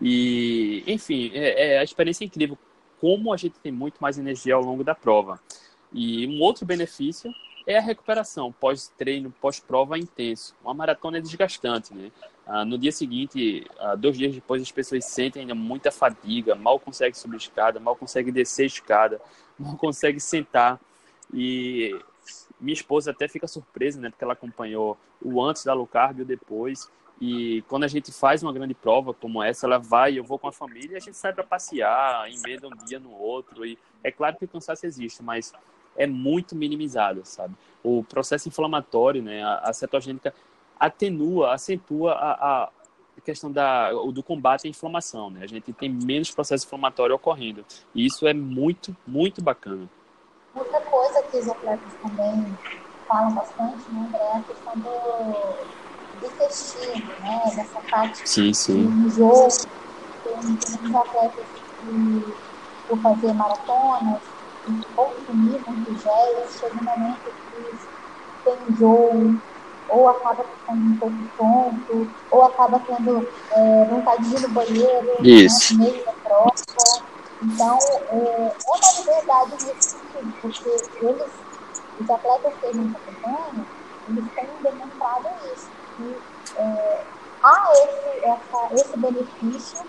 E, 0.00 0.82
enfim, 0.88 1.30
é, 1.32 1.74
é, 1.74 1.78
a 1.78 1.84
experiência 1.84 2.24
é 2.24 2.26
incrível, 2.26 2.58
como 3.00 3.32
a 3.32 3.36
gente 3.36 3.60
tem 3.60 3.70
muito 3.70 3.98
mais 4.00 4.18
energia 4.18 4.56
ao 4.56 4.62
longo 4.62 4.82
da 4.82 4.92
prova. 4.92 5.40
E 5.92 6.26
um 6.26 6.40
outro 6.40 6.66
benefício 6.66 7.32
é 7.64 7.78
a 7.78 7.80
recuperação 7.80 8.50
pós-treino, 8.50 9.32
pós-prova 9.40 9.96
intenso. 9.96 10.52
Uma 10.64 10.74
maratona 10.74 11.18
é 11.18 11.20
desgastante, 11.20 11.94
né? 11.94 12.10
Ah, 12.44 12.64
no 12.64 12.76
dia 12.76 12.90
seguinte, 12.90 13.64
ah, 13.78 13.94
dois 13.94 14.18
dias 14.18 14.34
depois, 14.34 14.60
as 14.60 14.72
pessoas 14.72 15.04
sentem 15.04 15.42
ainda 15.42 15.54
muita 15.54 15.92
fadiga, 15.92 16.56
mal 16.56 16.80
conseguem 16.80 17.14
subir 17.14 17.36
escada, 17.36 17.78
mal 17.78 17.94
conseguem 17.94 18.32
descer 18.32 18.66
escada, 18.66 19.20
mal 19.56 19.76
conseguem 19.76 20.18
sentar. 20.18 20.80
E 21.32 21.96
minha 22.62 22.72
esposa 22.72 23.10
até 23.10 23.26
fica 23.26 23.46
surpresa, 23.46 24.00
né? 24.00 24.08
Porque 24.08 24.24
ela 24.24 24.34
acompanhou 24.34 24.96
o 25.20 25.42
antes 25.42 25.64
da 25.64 25.74
low 25.74 25.86
carb 25.86 26.20
e 26.20 26.22
o 26.22 26.24
depois. 26.24 26.90
E 27.20 27.62
quando 27.68 27.84
a 27.84 27.88
gente 27.88 28.10
faz 28.10 28.42
uma 28.42 28.52
grande 28.52 28.74
prova 28.74 29.12
como 29.12 29.42
essa, 29.42 29.66
ela 29.66 29.78
vai, 29.78 30.18
eu 30.18 30.24
vou 30.24 30.38
com 30.38 30.48
a 30.48 30.52
família, 30.52 30.96
a 30.96 31.00
gente 31.00 31.16
sai 31.16 31.32
para 31.32 31.44
passear, 31.44 32.28
emenda 32.28 32.66
um 32.66 32.84
dia 32.84 32.98
no 32.98 33.12
outro. 33.12 33.66
E 33.66 33.78
é 34.02 34.10
claro 34.10 34.36
que 34.36 34.44
o 34.44 34.48
cansaço 34.48 34.86
existe, 34.86 35.22
mas 35.22 35.52
é 35.96 36.06
muito 36.06 36.56
minimizado, 36.56 37.20
sabe? 37.24 37.54
O 37.82 38.02
processo 38.04 38.48
inflamatório, 38.48 39.22
né? 39.22 39.42
A, 39.42 39.72
cetogênica 39.72 40.34
atenua, 40.78 41.52
acentua 41.54 42.12
a, 42.12 42.64
a 42.64 42.70
questão 43.24 43.52
da, 43.52 43.92
do 43.92 44.22
combate 44.22 44.66
à 44.66 44.70
inflamação, 44.70 45.30
né? 45.30 45.40
A 45.42 45.46
gente 45.46 45.72
tem 45.72 45.88
menos 45.88 46.30
processo 46.30 46.66
inflamatório 46.66 47.14
ocorrendo. 47.14 47.64
E 47.94 48.06
isso 48.06 48.26
é 48.26 48.34
muito, 48.34 48.96
muito 49.06 49.42
bacana. 49.42 49.88
Que 51.32 51.38
os 51.38 51.48
atletas 51.48 51.94
também 51.94 52.58
falam 53.08 53.34
bastante, 53.34 53.90
né, 53.90 54.10
é 54.12 54.36
a 54.36 54.42
questão 54.42 54.74
do, 54.76 55.66
do 56.12 56.26
intestino, 56.26 57.06
né? 57.18 57.40
Dessa 57.56 57.80
parte 57.90 58.28
sim, 58.28 58.52
sim. 58.52 58.90
do 58.90 59.08
jogo. 59.08 59.48
Tem, 60.22 60.34
tem 60.42 60.70
muitos 60.70 60.94
atletas 60.94 61.48
que, 61.80 62.36
por 62.86 63.00
fazer 63.00 63.32
maratonas, 63.32 64.26
consumir 64.94 65.62
muito 65.66 65.94
gel, 65.94 66.48
chega 66.48 66.78
um 66.78 66.84
momento 66.84 67.32
que 67.50 67.78
tem 68.44 68.68
enjoo, 68.68 69.40
ou 69.88 70.08
acaba 70.08 70.44
ficando 70.44 70.86
um 70.86 70.98
pouco 70.98 71.30
tonto, 71.34 72.12
ou 72.30 72.42
acaba 72.42 72.78
tendo 72.80 73.26
é, 73.50 73.84
vontade 73.86 74.28
de 74.28 74.36
ir 74.36 74.42
no 74.42 74.50
banheiro, 74.50 75.06
né, 75.06 75.14
Isso. 75.22 75.78
Né, 75.78 75.86
meio 75.86 76.04
da 76.04 76.12
prova. 76.12 76.51
Então, 77.42 77.76
é, 78.08 78.46
é 78.46 78.56
uma 78.68 79.00
liberdade 79.00 79.66
nesse 79.66 79.90
sentido, 79.90 80.32
porque 80.40 80.68
eles, 81.00 81.32
os 81.98 82.10
atletas 82.10 82.54
que 82.60 82.66
a 82.66 82.72
gente 82.72 82.96
acompanha, 82.96 83.66
eles 84.08 84.32
têm 84.32 84.62
demonstrado 84.62 85.28
isso, 85.52 85.70
que 85.96 86.22
é, 86.56 87.06
há 87.42 87.72
esse, 87.72 88.24
essa, 88.24 88.74
esse 88.74 88.96
benefício 88.96 89.80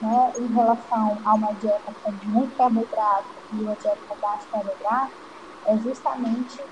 né, 0.00 0.32
em 0.38 0.46
relação 0.54 1.20
a 1.26 1.34
uma 1.34 1.52
dieta 1.54 1.94
com 2.02 2.12
muito 2.24 2.56
carboidrato 2.56 3.28
e 3.52 3.62
uma 3.62 3.76
dieta 3.76 4.00
com 4.08 4.16
baixo 4.16 4.48
carboidrato, 4.50 5.12
é 5.66 5.78
justamente 5.78 6.64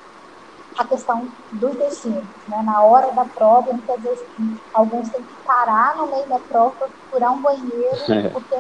a 0.77 0.85
questão 0.85 1.29
do 1.53 1.69
intestino. 1.71 2.27
Né? 2.49 2.63
Na 2.63 2.83
hora 2.83 3.13
da 3.13 3.25
prova, 3.25 3.73
muitas 3.73 4.01
vezes 4.01 4.25
alguns 4.73 5.09
têm 5.11 5.23
que 5.23 5.35
parar 5.45 5.97
no 5.97 6.07
meio 6.07 6.27
da 6.27 6.39
prova 6.39 6.71
para 6.77 6.89
procurar 6.89 7.31
um 7.33 7.43
banheiro, 7.43 8.13
é. 8.13 8.29
porque 8.29 8.57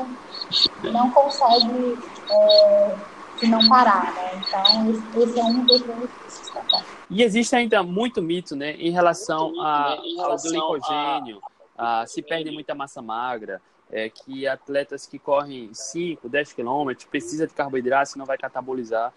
não 0.88 1.11
consegue 1.11 1.98
é, 2.31 2.96
se 3.38 3.46
não 3.46 3.68
parar. 3.68 4.12
Né? 4.14 4.42
Então, 4.46 5.22
esse, 5.22 5.40
é 5.40 5.44
um 5.44 5.64
dos 5.64 5.83
benefícios 5.83 6.48
também. 6.51 6.83
E 7.11 7.22
existe 7.22 7.55
ainda 7.55 7.83
muito 7.83 8.22
mito 8.22 8.57
né, 8.57 8.72
em 8.72 8.90
relação, 8.90 9.61
a, 9.61 9.96
ao 10.20 10.37
glicogênio, 10.37 11.40
a, 11.77 12.07
se 12.07 12.22
perde 12.22 12.51
muita 12.51 12.75
massa 12.75 13.03
magra, 13.03 13.61
é, 13.90 14.09
que 14.09 14.46
atletas 14.46 15.07
que 15.07 15.18
correm 15.18 15.68
5, 15.72 16.27
10 16.27 16.53
quilômetros 16.55 17.07
precisa 17.07 17.46
de 17.46 17.53
carboidrato, 17.53 18.11
senão 18.11 18.25
vai 18.25 18.38
catabolizar. 18.38 19.12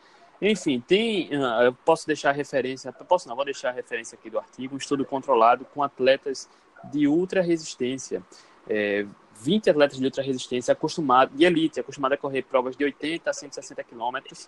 Enfim, 0.47 0.79
tem, 0.79 1.27
ah, 1.43 1.63
eu 1.63 1.73
posso 1.73 2.05
deixar 2.05 2.31
referência, 2.31 2.93
posso 2.93 3.27
não, 3.27 3.35
vou 3.35 3.43
deixar 3.43 3.69
a 3.69 3.71
referência 3.71 4.15
aqui 4.15 4.29
do 4.29 4.37
artigo, 4.37 4.75
um 4.75 4.77
estudo 4.77 5.03
controlado 5.03 5.65
com 5.65 5.81
atletas 5.81 6.47
de 6.93 7.07
ultra 7.07 7.41
resistência. 7.41 8.21
É, 8.69 9.07
20 9.41 9.71
atletas 9.71 9.97
de 9.97 10.05
ultra 10.05 10.21
resistência 10.21 10.71
acostumados, 10.71 11.35
de 11.35 11.45
elite, 11.45 11.79
acostumados 11.79 12.15
a 12.15 12.21
correr 12.21 12.43
provas 12.43 12.77
de 12.77 12.83
80 12.83 13.27
a 13.27 13.33
160 13.33 13.83
quilômetros. 13.85 14.47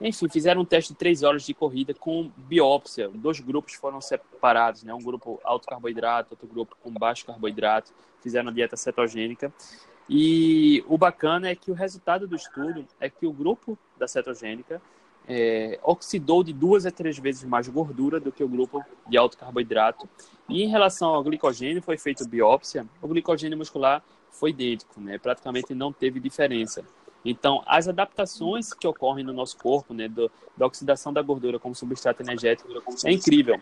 Enfim, 0.00 0.28
fizeram 0.28 0.62
um 0.62 0.64
teste 0.64 0.94
de 0.94 0.98
3 0.98 1.22
horas 1.22 1.44
de 1.44 1.54
corrida 1.54 1.94
com 1.94 2.28
biópsia. 2.36 3.08
Dois 3.08 3.38
grupos 3.38 3.74
foram 3.74 4.00
separados, 4.00 4.82
né? 4.82 4.92
Um 4.92 5.02
grupo 5.02 5.38
alto 5.44 5.68
carboidrato, 5.68 6.30
outro 6.32 6.48
grupo 6.48 6.76
com 6.82 6.90
baixo 6.90 7.24
carboidrato. 7.24 7.92
Fizeram 8.20 8.52
dieta 8.52 8.76
cetogênica. 8.76 9.52
E 10.08 10.84
o 10.88 10.98
bacana 10.98 11.50
é 11.50 11.54
que 11.54 11.70
o 11.70 11.74
resultado 11.74 12.26
do 12.26 12.34
estudo 12.34 12.84
é 12.98 13.08
que 13.08 13.26
o 13.26 13.32
grupo 13.32 13.78
da 13.96 14.08
cetogênica 14.08 14.82
é, 15.32 15.78
oxidou 15.84 16.42
de 16.42 16.52
duas 16.52 16.84
a 16.84 16.90
três 16.90 17.16
vezes 17.16 17.44
mais 17.44 17.68
gordura 17.68 18.18
do 18.18 18.32
que 18.32 18.42
o 18.42 18.48
grupo 18.48 18.84
de 19.08 19.16
alto 19.16 19.38
carboidrato. 19.38 20.08
E 20.48 20.64
em 20.64 20.68
relação 20.68 21.14
ao 21.14 21.22
glicogênio, 21.22 21.80
foi 21.80 21.96
feita 21.96 22.26
biópsia, 22.26 22.84
o 23.00 23.06
glicogênio 23.06 23.56
muscular 23.56 24.02
foi 24.28 24.50
idêntico, 24.50 25.00
né? 25.00 25.18
praticamente 25.18 25.72
não 25.72 25.92
teve 25.92 26.18
diferença. 26.18 26.84
Então, 27.24 27.62
as 27.66 27.86
adaptações 27.86 28.72
que 28.72 28.88
ocorrem 28.88 29.24
no 29.24 29.32
nosso 29.32 29.56
corpo, 29.58 29.92
né, 29.92 30.08
do, 30.08 30.30
da 30.56 30.66
oxidação 30.66 31.12
da 31.12 31.20
gordura 31.20 31.58
como 31.58 31.74
substrato 31.74 32.22
energético, 32.22 32.68
é 33.04 33.12
incrível. 33.12 33.60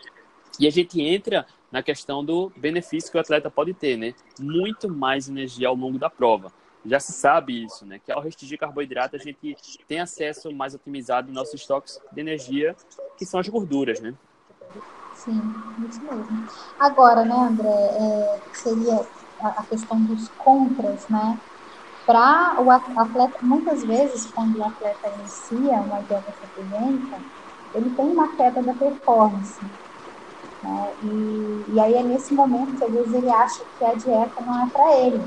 E 0.61 0.67
a 0.67 0.71
gente 0.71 1.01
entra 1.03 1.45
na 1.71 1.83
questão 1.83 2.25
do 2.25 2.53
benefício 2.57 3.11
que 3.11 3.19
o 3.19 3.21
atleta 3.21 3.51
pode 3.51 3.75
ter, 3.75 3.97
né? 3.97 4.15
Muito 4.41 4.89
mais 4.89 5.29
energia 5.29 5.69
ao 5.69 5.75
longo 5.75 5.99
da 5.99 6.09
prova. 6.09 6.53
Já 6.89 6.99
se 6.99 7.13
sabe 7.13 7.65
isso, 7.65 7.85
né? 7.85 7.99
Que 7.99 8.11
ao 8.11 8.23
restringir 8.23 8.59
carboidrato, 8.59 9.17
a 9.17 9.19
gente 9.19 9.57
tem 9.87 10.01
acesso 10.01 10.51
mais 10.55 10.75
otimizado 10.75 11.29
aos 11.29 11.35
nossos 11.35 11.61
estoques 11.61 12.01
de 12.13 12.21
energia, 12.21 12.75
que 13.17 13.27
são 13.27 13.39
as 13.39 13.49
gorduras, 13.49 14.01
né? 14.01 14.15
Sim, 15.15 15.41
isso 15.89 16.01
mesmo. 16.03 16.49
Agora, 16.79 17.25
né, 17.25 17.35
André, 17.35 17.69
é, 17.69 18.41
seria 18.55 19.05
a 19.41 19.63
questão 19.65 20.01
dos 20.05 20.29
contras, 20.39 21.09
né? 21.09 21.39
Para 22.07 22.63
o 22.63 22.71
atleta, 22.71 23.39
muitas 23.43 23.85
vezes, 23.85 24.27
quando 24.31 24.59
o 24.59 24.65
atleta 24.65 25.09
inicia 25.19 25.73
uma 25.73 26.01
dieta 26.03 26.33
cetogênica, 26.41 27.19
ele 27.75 27.91
tem 27.91 28.07
uma 28.07 28.35
queda 28.35 28.63
da 28.63 28.73
performance. 28.73 29.61
Né? 30.63 30.93
E, 31.03 31.65
e 31.69 31.81
aí 31.81 31.95
é 31.95 32.03
nesse 32.03 32.33
momento 32.33 32.79
que 32.79 32.85
às 32.85 32.91
vezes 32.91 33.13
ele 33.13 33.31
acha 33.31 33.63
que 33.79 33.85
a 33.85 33.95
dieta 33.95 34.41
não 34.41 34.67
é 34.67 34.71
para 34.71 34.97
ele. 34.97 35.23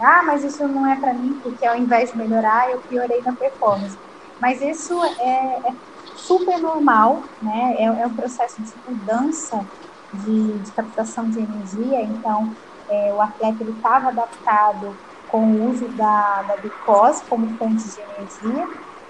Ah, 0.00 0.22
mas 0.24 0.42
isso 0.42 0.66
não 0.68 0.86
é 0.86 0.96
para 0.98 1.12
mim, 1.14 1.38
porque 1.42 1.66
ao 1.66 1.76
invés 1.76 2.10
de 2.10 2.16
melhorar, 2.18 2.70
eu 2.70 2.80
piorei 2.80 3.20
na 3.22 3.34
performance. 3.34 3.98
Mas 4.40 4.60
isso 4.62 5.02
é, 5.04 5.68
é 5.68 5.76
super 6.14 6.58
normal, 6.58 7.30
né? 7.40 7.74
É, 7.78 7.84
é, 7.84 8.06
um 8.06 8.14
processo 8.14 8.62
de 8.62 8.72
mudança 8.88 9.70
de, 10.12 10.58
de 10.60 10.72
captação 10.72 11.28
de 11.28 11.40
energia, 11.40 12.02
então 12.02 12.56
é, 12.88 13.12
o 13.12 13.20
atleta 13.20 13.64
estava 13.64 14.08
adaptado 14.08 14.98
com 15.26 15.52
o 15.52 15.70
uso 15.70 15.88
da, 15.88 16.42
da 16.42 16.56
glicose 16.56 17.24
como 17.28 17.56
fonte 17.56 17.88
de 17.88 18.00
energia, 18.00 18.68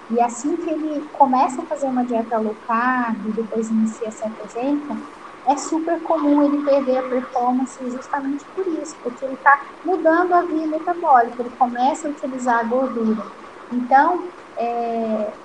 e 0.09 0.21
assim 0.21 0.55
que 0.57 0.69
ele 0.69 1.09
começa 1.11 1.61
a 1.61 1.65
fazer 1.65 1.87
uma 1.87 2.05
dieta 2.05 2.37
low 2.37 2.55
carb 2.55 3.25
e 3.25 3.33
depois 3.33 3.69
inicia 3.69 4.09
a 4.09 4.11
cetogênica, 4.11 4.97
é 5.47 5.57
super 5.57 6.01
comum 6.01 6.41
ele 6.43 6.63
perder 6.63 6.97
a 6.97 7.09
performance 7.09 7.89
justamente 7.91 8.45
por 8.53 8.65
isso, 8.67 8.97
porque 9.01 9.25
ele 9.25 9.33
está 9.35 9.57
mudando 9.83 10.33
a 10.33 10.45
via 10.45 10.67
metabólica, 10.67 11.41
ele 11.41 11.51
começa 11.51 12.07
a 12.07 12.11
utilizar 12.11 12.59
a 12.59 12.63
gordura. 12.63 13.23
Então, 13.71 14.31
é, 14.57 15.37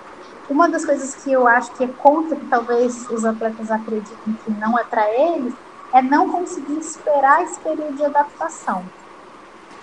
uma 0.49 0.69
das 0.69 0.85
coisas 0.85 1.15
que 1.23 1.33
eu 1.33 1.47
acho 1.47 1.75
que 1.77 1.85
é 1.85 1.89
contra 1.89 2.39
que 2.39 2.47
talvez 2.47 3.09
os 3.11 3.25
atletas 3.25 3.71
acreditem 3.71 4.35
que 4.37 4.51
não 4.51 4.79
é 4.79 4.85
para 4.85 5.09
eles, 5.13 5.55
é 5.93 6.03
não 6.03 6.31
conseguir 6.31 6.79
esperar 6.79 7.43
esse 7.43 7.61
período 7.63 7.95
de 7.95 8.05
adaptação. 8.05 8.91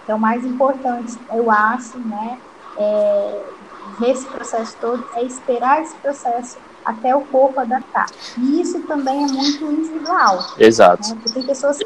Então, 0.03 0.17
o 0.17 0.21
mais 0.21 0.45
importante, 0.45 1.13
eu 1.31 1.49
acho, 1.51 1.99
né, 1.99 2.41
é, 2.77 3.53
nesse 3.99 4.29
processo 4.29 4.77
todo, 4.79 5.07
é 5.15 5.23
esperar 5.25 5.81
esse 5.81 5.99
processo 5.99 6.59
até 6.85 7.15
o 7.15 7.21
corpo 7.21 7.59
adaptar. 7.59 8.05
E 8.37 8.61
isso 8.61 8.79
também 8.83 9.23
é 9.23 9.27
muito 9.27 9.65
individual. 9.65 10.39
Exato. 10.57 11.09
Né? 11.09 11.15
Porque 11.15 11.33
tem 11.33 11.45
pessoas 11.45 11.79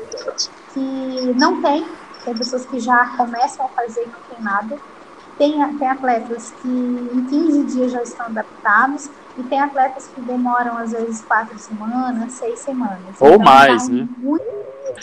que 0.74 1.34
não 1.38 1.62
têm, 1.62 1.88
tem 2.26 2.38
pessoas 2.38 2.66
que 2.66 2.80
já 2.80 3.16
começam 3.16 3.66
a 3.66 3.70
fazer 3.70 4.04
e 4.04 4.08
não 4.08 4.20
tem 4.30 4.44
nada. 4.44 4.78
Tem, 5.38 5.78
tem 5.78 5.90
atletas 5.90 6.54
que 6.62 6.68
em 6.68 7.26
15 7.30 7.64
dias 7.64 7.92
já 7.94 8.04
estão 8.04 8.26
adaptados 8.26 9.10
e 9.38 9.44
tem 9.44 9.62
atletas 9.62 10.10
que 10.14 10.20
demoram 10.20 10.78
às 10.78 10.92
vezes 10.92 11.22
quatro 11.22 11.58
semanas, 11.58 12.34
seis 12.34 12.60
semanas. 12.60 13.16
Ou 13.22 13.36
então, 13.36 13.40
mais, 13.40 13.88
né? 13.88 14.06
Muito, 14.18 14.44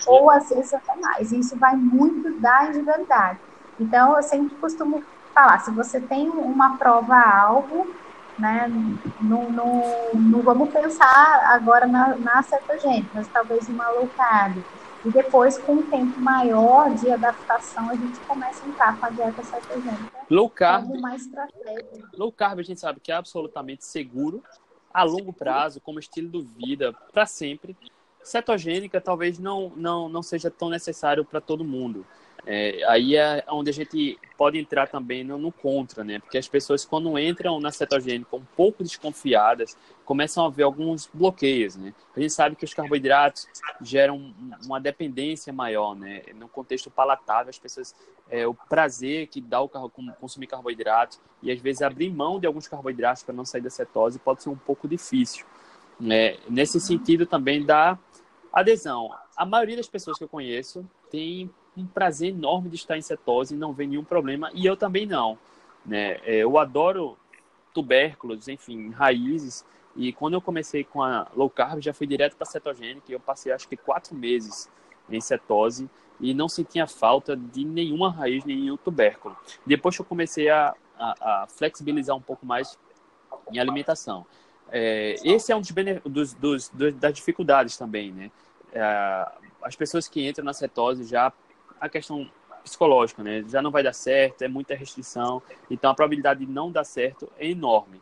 ou 0.07 0.31
às 0.31 0.51
vezes 0.51 0.75
até 0.75 0.95
mais. 0.97 1.33
Isso 1.33 1.57
vai 1.57 1.75
muito 1.75 2.39
da 2.39 2.67
individualidade. 2.67 3.39
Então, 3.81 4.15
eu 4.15 4.23
sempre 4.23 4.55
costumo 4.57 5.03
falar, 5.35 5.61
se 5.61 5.71
você 5.71 6.01
tem 6.01 6.29
uma 6.29 6.77
prova-alvo, 6.77 7.87
né? 8.39 8.71
Não, 9.21 9.51
não, 9.51 9.83
não 10.15 10.43
vamos 10.43 10.71
pensar 10.71 11.43
agora 11.47 11.87
na, 11.87 12.17
na 12.17 12.43
cetogênica, 12.43 13.09
mas 13.15 13.29
talvez 13.29 13.69
uma 13.69 13.89
low 13.91 14.09
carb. 14.17 14.59
E 15.05 15.11
depois, 15.11 15.57
com 15.59 15.75
um 15.75 15.83
tempo 15.83 16.19
maior 16.19 16.93
de 16.95 17.11
adaptação, 17.11 17.91
a 17.91 17.95
gente 17.95 18.19
começa 18.21 18.65
a 18.65 18.69
entrar 18.69 18.99
com 18.99 19.07
a 19.07 19.11
dieta 19.11 19.43
cetogênica. 19.43 20.13
Low 20.29 20.51
carb, 20.51 21.01
mais 21.01 21.29
low 22.13 22.33
carb 22.33 22.59
a 22.59 22.63
gente 22.63 22.81
sabe 22.81 22.99
que 23.01 23.13
é 23.13 23.15
absolutamente 23.15 23.85
seguro 23.85 24.43
a 24.93 25.05
longo 25.05 25.33
prazo, 25.33 25.81
como 25.81 25.99
estilo 25.99 26.31
de 26.31 26.43
vida, 26.57 26.93
para 27.13 27.27
sempre. 27.27 27.77
Cetogênica 28.23 29.01
talvez 29.01 29.39
não, 29.39 29.71
não, 29.77 30.09
não 30.09 30.23
seja 30.23 30.51
tão 30.51 30.69
necessário 30.69 31.25
para 31.25 31.41
todo 31.41 31.63
mundo. 31.63 32.05
É, 32.49 32.85
aí 32.85 33.17
é 33.17 33.45
onde 33.49 33.71
a 33.71 33.73
gente 33.73 34.17
pode 34.39 34.57
entrar 34.57 34.87
também 34.87 35.25
no, 35.25 35.37
no, 35.37 35.51
contra, 35.51 36.05
né? 36.05 36.21
Porque 36.21 36.39
as 36.39 36.47
pessoas, 36.47 36.85
quando 36.85 37.19
entram 37.19 37.59
na 37.59 37.73
cetogênica 37.73 38.37
um 38.37 38.45
pouco 38.57 38.85
desconfiadas, 38.85 39.77
começam 40.05 40.47
a 40.47 40.49
ver 40.49 40.63
alguns 40.63 41.11
bloqueios, 41.13 41.75
né? 41.75 41.93
A 42.17 42.21
gente 42.21 42.33
sabe 42.33 42.55
que 42.55 42.65
os 42.65 42.73
carboidratos 42.73 43.49
geram 43.81 44.33
uma 44.65 44.81
dependência 44.81 45.53
maior, 45.53 45.97
né? 45.97 46.23
No 46.37 46.49
contexto 46.49 46.89
palatável, 46.89 47.51
as 47.51 47.59
pessoas, 47.59 47.93
é, 48.31 48.47
o 48.47 48.55
prazer 48.55 49.27
que 49.27 49.41
dá 49.41 49.61
o 49.61 49.69
consumir 49.69 50.47
carboidratos 50.47 51.19
e 51.43 51.51
às 51.51 51.61
vezes 51.61 51.83
abrir 51.83 52.11
mão 52.11 52.39
de 52.39 52.47
alguns 52.47 52.69
carboidratos 52.69 53.25
para 53.25 53.35
não 53.35 53.45
sair 53.45 53.63
da 53.63 53.71
cetose 53.71 54.21
pode 54.21 54.45
ser 54.45 54.51
um 54.51 54.57
pouco 54.57 54.87
difícil. 54.87 55.45
Né? 55.99 56.37
Nesse 56.49 56.81
sentido 56.81 57.27
também 57.27 57.67
da 57.67 57.99
adesão. 58.53 59.13
A 59.37 59.45
maioria 59.45 59.77
das 59.77 59.89
pessoas 59.89 60.17
que 60.17 60.23
eu 60.23 60.29
conheço 60.29 60.89
tem 61.11 61.51
um 61.77 61.87
prazer 61.87 62.31
enorme 62.31 62.69
de 62.69 62.77
estar 62.77 62.97
em 62.97 63.03
cetose 63.03 63.55
e 63.55 63.59
não 63.59 63.73
ver 63.73 63.87
nenhum 63.87 64.05
problema, 64.05 64.51
e 64.55 64.65
eu 64.65 64.77
também 64.77 65.07
não. 65.07 65.39
Né? 65.85 66.19
É, 66.25 66.37
eu 66.39 66.59
adoro 66.59 67.17
tubérculos, 67.75 68.49
enfim, 68.49 68.91
raízes, 68.91 69.65
e 69.95 70.13
quando 70.13 70.35
eu 70.35 70.41
comecei 70.41 70.85
com 70.85 71.03
a 71.03 71.27
low 71.35 71.49
carb, 71.49 71.81
já 71.81 71.93
fui 71.93 72.07
direto 72.07 72.37
para 72.37 72.47
cetogênica, 72.47 73.05
e 73.09 73.13
eu 73.13 73.21
passei 73.21 73.53
acho 73.53 73.69
que 73.69 73.77
quatro 73.77 74.15
meses 74.15 74.71
em 75.09 75.21
cetose, 75.21 75.89
e 76.19 76.33
não 76.33 76.49
sentia 76.49 76.87
falta 76.87 77.37
de 77.37 77.65
nenhuma 77.65 78.11
raiz, 78.11 78.45
nenhum 78.45 78.77
tubérculo. 78.77 79.37
Depois 79.67 79.95
que 79.95 80.01
eu 80.01 80.07
comecei 80.07 80.49
a, 80.49 80.75
a, 80.99 81.43
a 81.43 81.47
flexibilizar 81.47 82.17
um 82.17 82.21
pouco 82.21 82.47
mais 82.47 82.79
em 83.53 83.59
alimentação. 83.59 84.27
É, 84.71 85.15
esse 85.23 85.53
é 85.53 85.57
um 85.57 85.61
dos, 86.05 86.35
dos, 86.35 86.71
dos, 86.71 86.95
das 86.95 87.15
dificuldades 87.15 87.77
também, 87.77 88.13
né? 88.13 88.31
É, 88.73 89.31
as 89.63 89.77
pessoas 89.77 90.09
que 90.09 90.27
entram 90.27 90.45
na 90.45 90.53
cetose 90.53 91.05
já 91.05 91.33
a 91.81 91.89
questão 91.89 92.29
psicológica, 92.63 93.23
né? 93.23 93.45
Já 93.49 93.63
não 93.63 93.71
vai 93.71 93.83
dar 93.83 93.93
certo, 93.93 94.43
é 94.43 94.49
muita 94.49 94.75
restrição, 94.75 95.41
então 95.71 95.91
a 95.91 95.95
probabilidade 95.95 96.45
de 96.45 96.51
não 96.51 96.71
dar 96.71 96.85
certo 96.85 97.31
é 97.39 97.49
enorme. 97.49 98.01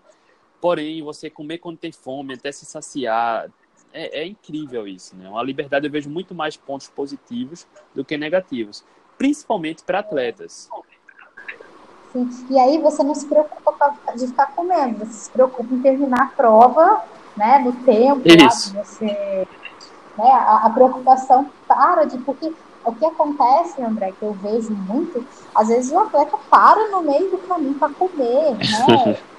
Porém, 0.61 1.03
você 1.03 1.29
comer 1.29 1.59
quando 1.59 1.77
tem 1.77 1.93
fome, 1.93 2.35
até 2.35 2.51
se 2.51 2.65
saciar, 2.65 3.51
é, 3.93 4.23
é 4.23 4.27
incrível 4.27 4.89
isso, 4.89 5.15
né? 5.15 5.29
Uma 5.29 5.43
liberdade 5.43 5.87
eu 5.87 5.93
vejo 5.93 6.09
muito 6.09 6.35
mais 6.35 6.57
pontos 6.57 6.89
positivos 6.89 7.67
do 7.95 8.05
que 8.05 8.17
negativos, 8.17 8.83
principalmente 9.19 9.85
para 9.85 9.99
atletas. 9.99 10.69
Sim. 12.13 12.29
E 12.49 12.59
aí 12.59 12.79
você 12.79 13.03
não 13.03 13.15
se 13.15 13.27
preocupa 13.27 13.95
de 14.17 14.27
ficar 14.27 14.47
comendo, 14.55 15.01
você 15.01 15.13
se 15.13 15.31
preocupa 15.31 15.75
em 15.75 15.83
terminar 15.83 16.23
a 16.23 16.27
prova, 16.27 17.05
né? 17.37 17.59
No 17.59 17.73
tempo, 17.85 18.23
isso. 18.27 18.75
Lá, 18.75 18.83
você, 18.83 19.05
né? 19.05 20.31
A, 20.33 20.67
a 20.67 20.71
preocupação 20.71 21.51
para 21.69 22.05
de 22.05 22.17
porque 22.19 22.53
o 22.85 22.95
que 22.95 23.05
acontece, 23.05 23.83
André, 23.83 24.13
que 24.19 24.25
eu 24.25 24.33
vejo 24.35 24.73
muito, 24.73 25.27
às 25.55 25.69
vezes 25.69 25.91
o 25.93 25.99
atleta 25.99 26.37
para 26.51 26.89
no 26.89 27.03
meio 27.03 27.31
do 27.31 27.39
caminho 27.39 27.75
para 27.75 27.93
comer, 27.95 28.55
né? 28.55 29.19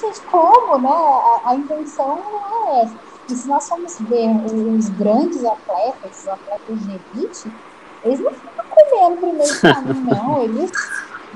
Gente, 0.00 0.20
como, 0.22 0.78
né? 0.78 0.90
A, 0.90 1.50
a, 1.50 1.54
intenção 1.54 2.20
não 2.30 2.68
é 2.68 2.82
essa. 2.82 2.94
E 3.28 3.34
se 3.34 3.48
nós 3.48 3.68
formos 3.68 3.98
ver 4.00 4.28
os 4.28 4.88
grandes 4.90 5.44
atletas, 5.44 6.20
os 6.20 6.28
atletas 6.28 6.80
de 6.80 7.00
elite, 7.14 7.52
eles 8.04 8.20
não 8.20 8.30
ficam 8.30 8.64
comendo 8.68 9.26
no 9.26 9.32
meio 9.32 9.54
do 9.54 9.60
caminho, 9.60 10.04
não. 10.04 10.42
Eles 10.42 10.70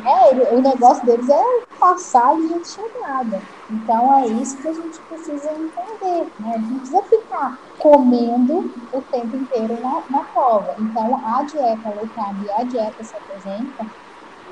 é, 0.05 0.55
o 0.55 0.61
negócio 0.61 1.05
deles 1.05 1.29
é 1.29 1.43
passar 1.79 2.35
e 2.37 2.43
não 2.43 2.61
tinha 2.61 2.89
nada. 3.01 3.41
Então 3.71 4.19
é 4.19 4.27
isso 4.27 4.57
que 4.59 4.69
a 4.69 4.73
gente 4.73 4.99
precisa 5.01 5.51
entender. 5.53 6.27
Né? 6.39 6.55
A 6.55 6.59
gente 6.59 6.79
precisa 6.81 7.03
ficar 7.03 7.59
comendo 7.79 8.73
o 8.93 9.03
tempo 9.03 9.37
inteiro 9.37 9.79
na, 9.81 10.03
na 10.11 10.25
prova. 10.25 10.75
Então 10.79 11.21
a 11.25 11.43
dieta 11.43 11.89
low 11.89 12.09
carb 12.15 12.45
e 12.45 12.51
a 12.51 12.65
dieta 12.65 13.05
cetogênica, 13.05 13.87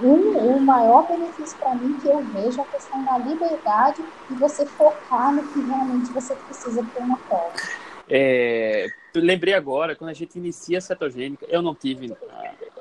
um, 0.02 0.56
o 0.56 0.60
maior 0.60 1.06
benefício 1.08 1.58
para 1.58 1.74
mim 1.74 1.94
que 2.00 2.08
eu 2.08 2.22
vejo 2.22 2.60
é 2.60 2.62
a 2.62 2.66
questão 2.66 3.04
da 3.04 3.18
liberdade 3.18 4.02
e 4.30 4.34
você 4.34 4.64
focar 4.64 5.34
no 5.34 5.42
que 5.48 5.60
realmente 5.60 6.12
você 6.12 6.34
precisa 6.34 6.84
para 6.84 7.04
uma 7.04 7.16
prova. 7.28 7.52
É, 8.10 8.86
lembrei 9.14 9.54
agora, 9.54 9.94
quando 9.94 10.10
a 10.10 10.14
gente 10.14 10.38
inicia 10.38 10.78
a 10.78 10.80
cetogênica, 10.80 11.44
eu 11.48 11.60
não 11.60 11.74
tive 11.74 12.16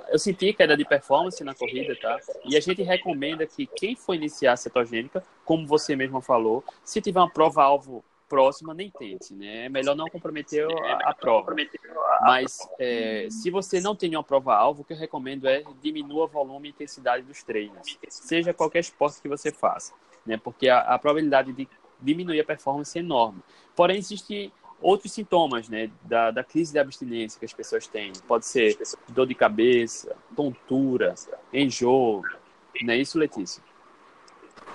eu 0.09 0.19
senti 0.19 0.53
queda 0.53 0.75
de 0.75 0.85
performance 0.85 1.43
na 1.43 1.53
corrida, 1.53 1.95
tá? 1.95 2.19
E 2.45 2.55
a 2.55 2.59
gente 2.59 2.81
recomenda 2.81 3.45
que 3.45 3.65
quem 3.65 3.95
for 3.95 4.13
iniciar 4.13 4.53
a 4.53 4.57
cetogênica, 4.57 5.23
como 5.45 5.65
você 5.65 5.95
mesmo 5.95 6.21
falou, 6.21 6.63
se 6.83 7.01
tiver 7.01 7.19
uma 7.19 7.29
prova-alvo 7.29 8.03
próxima, 8.27 8.73
nem 8.73 8.89
tente, 8.91 9.33
né? 9.33 9.65
É 9.65 9.69
melhor 9.69 9.95
não 9.95 10.07
comprometer 10.07 10.65
a, 10.65 11.09
a 11.09 11.13
prova. 11.13 11.55
Mas 12.21 12.67
é, 12.79 13.27
se 13.29 13.49
você 13.49 13.79
não 13.79 13.95
tem 13.95 14.15
uma 14.15 14.23
prova-alvo, 14.23 14.81
o 14.81 14.85
que 14.85 14.93
eu 14.93 14.97
recomendo 14.97 15.47
é 15.47 15.63
diminua 15.81 16.25
o 16.25 16.27
volume 16.27 16.67
e 16.67 16.71
intensidade 16.71 17.23
dos 17.25 17.43
treinos, 17.43 17.97
seja 18.09 18.53
qualquer 18.53 18.79
esporte 18.79 19.21
que 19.21 19.29
você 19.29 19.51
faça, 19.51 19.93
né? 20.25 20.37
Porque 20.37 20.67
a, 20.69 20.79
a 20.81 20.99
probabilidade 20.99 21.53
de 21.53 21.67
diminuir 22.01 22.39
a 22.39 22.45
performance 22.45 22.97
é 22.97 23.01
enorme. 23.01 23.41
Porém, 23.75 23.97
existe 23.97 24.51
outros 24.81 25.11
sintomas, 25.11 25.69
né, 25.69 25.89
da, 26.03 26.31
da 26.31 26.43
crise 26.43 26.73
de 26.73 26.79
abstinência 26.79 27.39
que 27.39 27.45
as 27.45 27.53
pessoas 27.53 27.87
têm. 27.87 28.13
Pode 28.27 28.45
ser 28.45 28.77
dor 29.09 29.25
de 29.25 29.35
cabeça, 29.35 30.15
tontura, 30.35 31.13
enjoo, 31.53 32.21
não 32.83 32.93
é 32.93 32.97
isso, 32.97 33.17
Letícia? 33.17 33.61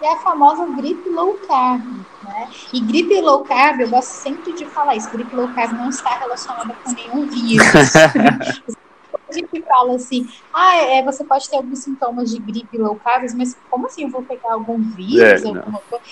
É 0.01 0.13
a 0.13 0.17
famosa 0.17 0.67
gripe 0.67 1.09
low 1.11 1.35
carb, 1.47 1.85
né? 2.25 2.51
E 2.73 2.81
gripe 2.81 3.21
low 3.21 3.45
carb, 3.45 3.81
eu 3.81 3.89
gosto 3.89 4.09
sempre 4.09 4.53
de 4.53 4.67
falar 4.67 4.97
isso, 4.97 5.11
gripe 5.11 5.35
low 5.35 5.49
carb 5.55 5.73
não 5.75 5.89
está 5.89 6.19
relacionada 6.19 6.75
com 6.75 6.93
nenhum 6.93 7.29
vírus. 7.29 7.67
a 9.29 9.33
gente 9.33 9.63
fala 9.63 9.95
assim, 9.95 10.29
ah, 10.53 10.77
é, 10.77 11.03
você 11.03 11.25
pode 11.25 11.49
ter 11.49 11.57
alguns 11.57 11.79
sintomas 11.79 12.31
de 12.31 12.41
gripe 12.41 12.77
low 12.77 12.97
carb, 12.97 13.25
mas 13.37 13.57
como 13.71 13.87
assim 13.87 14.03
eu 14.03 14.11
vou 14.11 14.23
pegar 14.23 14.55
algum 14.55 14.79
vírus, 14.79 15.43
é, 15.43 15.47
alguma 15.47 15.79
coisa? 15.89 16.05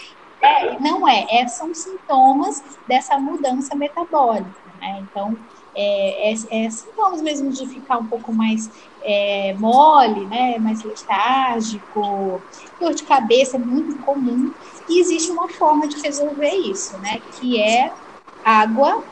É, 0.43 0.79
não 0.81 1.07
é, 1.07 1.27
é, 1.31 1.47
são 1.49 1.75
sintomas 1.75 2.57
dessa 2.87 3.19
mudança 3.19 3.77
metabólica, 3.77 4.73
né? 4.81 5.01
Então, 5.03 5.39
é, 5.75 6.33
é, 6.33 6.35
é, 6.67 6.71
sintomas 6.71 7.21
mesmo 7.21 7.51
de 7.51 7.67
ficar 7.69 7.99
um 7.99 8.09
pouco 8.09 8.33
mais 8.33 8.63
é, 9.03 9.55
mole, 9.59 10.27
né? 10.27 10.59
Mais 10.59 10.83
letárgico, 10.83 12.47
dor 12.79 12.95
de 12.95 13.05
cabeça 13.05 13.57
é 13.57 13.61
muito 13.61 13.99
comum. 14.01 14.55
E 14.89 15.01
existe 15.01 15.31
uma 15.31 15.49
forma 15.51 15.87
de 15.87 16.01
resolver 16.01 16.51
isso, 16.55 16.99
né? 16.99 17.21
Que 17.39 17.61
é 17.61 17.95
água, 18.43 19.11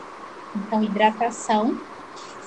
então 0.55 0.83
hidratação 0.83 1.81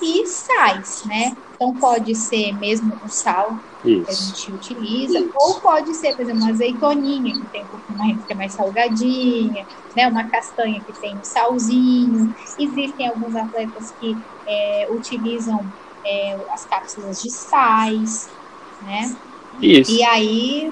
e 0.00 0.26
sais, 0.26 1.02
né? 1.06 1.36
Então 1.54 1.78
pode 1.78 2.14
ser 2.14 2.52
mesmo 2.54 2.98
o 3.02 3.08
sal 3.08 3.64
Isso. 3.84 4.04
que 4.04 4.10
a 4.10 4.14
gente 4.14 4.52
utiliza, 4.52 5.18
Isso. 5.18 5.30
ou 5.34 5.60
pode 5.60 5.94
ser, 5.94 6.14
por 6.14 6.22
exemplo, 6.22 6.42
uma 6.42 6.50
azeitoninha 6.50 7.32
que 7.34 7.46
tem 7.50 7.64
um 7.64 7.68
pouco 7.68 7.92
mais, 7.92 8.24
que 8.24 8.32
é 8.32 8.36
mais 8.36 8.54
salgadinha, 8.54 9.66
né? 9.96 10.08
Uma 10.08 10.28
castanha 10.30 10.82
que 10.84 10.92
tem 10.92 11.18
um 11.18 11.24
salzinho. 11.24 12.32
Existem 12.58 13.08
alguns 13.08 13.34
atletas 13.34 13.92
que 13.98 14.18
é, 14.46 14.86
utilizam 14.90 15.72
é, 16.04 16.34
as 16.50 16.64
cápsulas 16.66 17.20
de 17.20 17.30
sais, 17.30 18.28
né? 18.80 19.16
Isso. 19.60 19.92
E 19.92 20.02
aí 20.02 20.70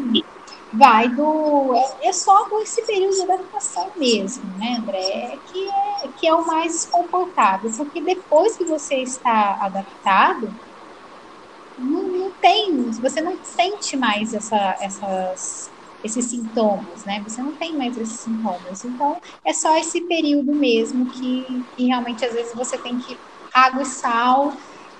vai 0.73 1.09
do. 1.09 1.75
É, 2.03 2.09
é 2.09 2.13
só 2.13 2.49
esse 2.63 2.85
período 2.87 3.15
de 3.15 3.23
adaptação 3.23 3.93
mesmo, 3.97 4.57
né, 4.57 4.79
André? 4.81 5.41
Que 5.45 5.69
é, 5.69 6.09
que 6.17 6.27
é 6.27 6.35
o 6.35 6.47
mais 6.47 6.73
desconfortável, 6.73 7.71
porque 7.77 8.01
depois 8.03 8.57
que 8.57 8.65
você 8.65 8.97
está 9.03 9.59
adaptado, 9.61 10.55
não, 11.81 12.03
não 12.09 12.31
tem, 12.33 12.91
você 13.01 13.21
não 13.21 13.39
sente 13.43 13.97
mais 13.97 14.35
essa, 14.35 14.77
essas, 14.81 15.71
esses 16.03 16.27
sintomas, 16.27 17.05
né? 17.05 17.23
Você 17.27 17.43
não 17.43 17.55
tem 17.57 17.77
mais 17.77 17.97
esses 17.97 18.21
sintomas. 18.21 18.85
Então, 18.85 19.21
é 19.45 19.53
só 19.53 19.77
esse 19.79 20.03
período 20.03 20.55
mesmo 20.55 21.07
que, 21.07 21.65
que 21.77 21.87
realmente 21.87 22.25
às 22.25 22.33
vezes 22.33 22.55
você 22.55 22.77
tem 22.79 22.99
que 22.99 23.19
água 23.53 23.83
e 23.83 23.87
sal, 23.87 24.53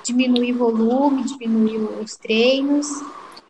diminuir 0.05 0.55
o 0.55 0.59
volume, 0.59 1.25
diminuir 1.25 1.79
os 1.79 2.17
treinos 2.17 2.87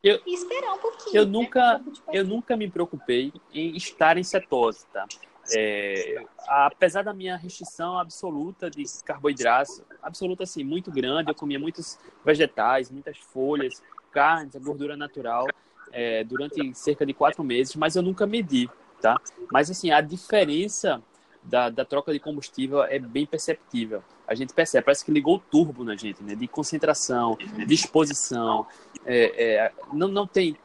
eu, 0.02 0.18
e 0.26 0.34
esperar 0.34 0.74
um 0.74 0.78
pouquinho. 0.78 1.16
Eu 1.16 1.26
né? 1.26 1.32
nunca, 1.32 1.80
um 2.08 2.12
eu 2.12 2.24
nunca 2.24 2.56
me 2.56 2.68
preocupei 2.68 3.32
em 3.52 3.76
estar 3.76 4.16
em 4.16 4.24
cetose, 4.24 4.86
tá? 4.92 5.06
É, 5.52 6.22
apesar 6.46 7.02
da 7.02 7.12
minha 7.12 7.36
restrição 7.36 7.98
absoluta 7.98 8.70
de 8.70 8.84
carboidratos, 9.04 9.82
absoluta 10.02 10.44
assim, 10.44 10.64
muito 10.64 10.90
grande, 10.90 11.30
eu 11.30 11.34
comia 11.34 11.58
muitos 11.58 11.98
vegetais, 12.24 12.90
muitas 12.90 13.16
folhas, 13.18 13.82
carnes, 14.12 14.54
gordura 14.56 14.96
natural 14.96 15.46
é, 15.92 16.24
durante 16.24 16.74
cerca 16.74 17.04
de 17.04 17.14
quatro 17.14 17.42
meses, 17.42 17.74
mas 17.76 17.96
eu 17.96 18.02
nunca 18.02 18.26
medi, 18.26 18.68
tá? 19.00 19.16
Mas 19.50 19.70
assim, 19.70 19.90
a 19.90 20.00
diferença 20.00 21.02
da, 21.42 21.70
da 21.70 21.84
troca 21.84 22.12
de 22.12 22.20
combustível 22.20 22.82
é 22.82 22.98
bem 22.98 23.26
perceptível. 23.26 24.02
A 24.26 24.34
gente 24.34 24.52
percebe, 24.52 24.84
parece 24.84 25.04
que 25.04 25.10
ligou 25.10 25.36
o 25.36 25.38
turbo 25.38 25.82
na 25.84 25.96
gente, 25.96 26.22
né? 26.22 26.34
De 26.34 26.46
concentração, 26.46 27.36
de 27.66 27.74
exposição. 27.74 28.66
É, 29.04 29.44
é, 29.44 29.72
não, 29.92 30.08
não 30.08 30.26
tem. 30.26 30.56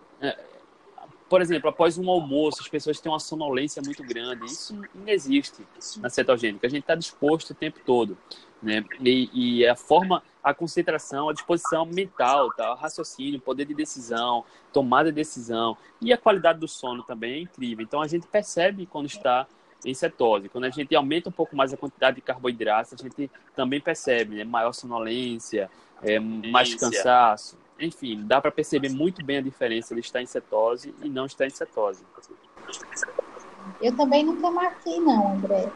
Por 1.30 1.42
exemplo, 1.42 1.70
após 1.70 1.98
um 1.98 2.10
almoço, 2.10 2.62
as 2.62 2.68
pessoas 2.68 3.00
têm 3.00 3.12
uma 3.12 3.20
sonolência 3.20 3.82
muito 3.84 4.04
grande. 4.04 4.46
Isso 4.46 4.76
não 4.94 5.08
existe 5.08 5.66
na 5.98 6.10
cetogênica. 6.10 6.68
A 6.68 6.70
gente 6.70 6.82
está 6.82 6.94
disposto 6.94 7.50
o 7.52 7.56
tempo 7.56 7.80
todo. 7.84 8.18
Né? 8.62 8.84
E, 9.02 9.30
e, 9.34 9.68
a 9.68 9.76
forma, 9.76 10.24
a 10.44 10.54
concentração, 10.54 11.30
a 11.30 11.34
disposição 11.34 11.86
mental, 11.86 12.52
tá? 12.54 12.74
o 12.74 12.76
raciocínio, 12.76 13.40
poder 13.40 13.66
de 13.66 13.74
decisão, 13.74 14.44
tomada 14.72 15.10
de 15.12 15.16
decisão 15.16 15.78
e 16.02 16.12
a 16.14 16.18
qualidade 16.18 16.60
do 16.60 16.68
sono 16.68 17.04
também 17.04 17.34
é 17.34 17.40
incrível. 17.40 17.84
Então 17.84 18.02
a 18.02 18.08
gente 18.08 18.28
percebe 18.28 18.86
quando 18.86 19.08
está 19.08 19.48
em 19.86 19.94
cetose. 19.94 20.50
Quando 20.50 20.66
a 20.66 20.70
gente 20.70 20.96
aumenta 20.96 21.30
um 21.30 21.32
pouco 21.32 21.56
mais 21.56 21.74
a 21.74 21.78
quantidade 21.78 22.16
de 22.16 22.22
carboidratos, 22.22 22.94
a 22.94 22.98
gente 22.98 23.30
também 23.56 23.80
percebe 23.80 24.36
né? 24.36 24.44
maior 24.44 24.74
sonolência, 24.74 25.70
é, 26.02 26.20
mais 26.20 26.74
cansaço. 26.76 27.58
Enfim, 27.80 28.24
dá 28.26 28.40
para 28.40 28.52
perceber 28.52 28.90
muito 28.90 29.24
bem 29.24 29.38
a 29.38 29.42
diferença 29.42 29.94
de 29.94 30.02
estar 30.02 30.22
em 30.22 30.26
cetose 30.26 30.94
e 31.04 31.10
não 31.10 31.26
estar 31.26 31.46
em 31.46 31.50
cetose. 31.50 32.04
Eu 33.82 33.96
também 33.96 34.24
nunca 34.24 34.50
marquei, 34.50 35.00
não, 35.02 35.34
André. 35.34 35.70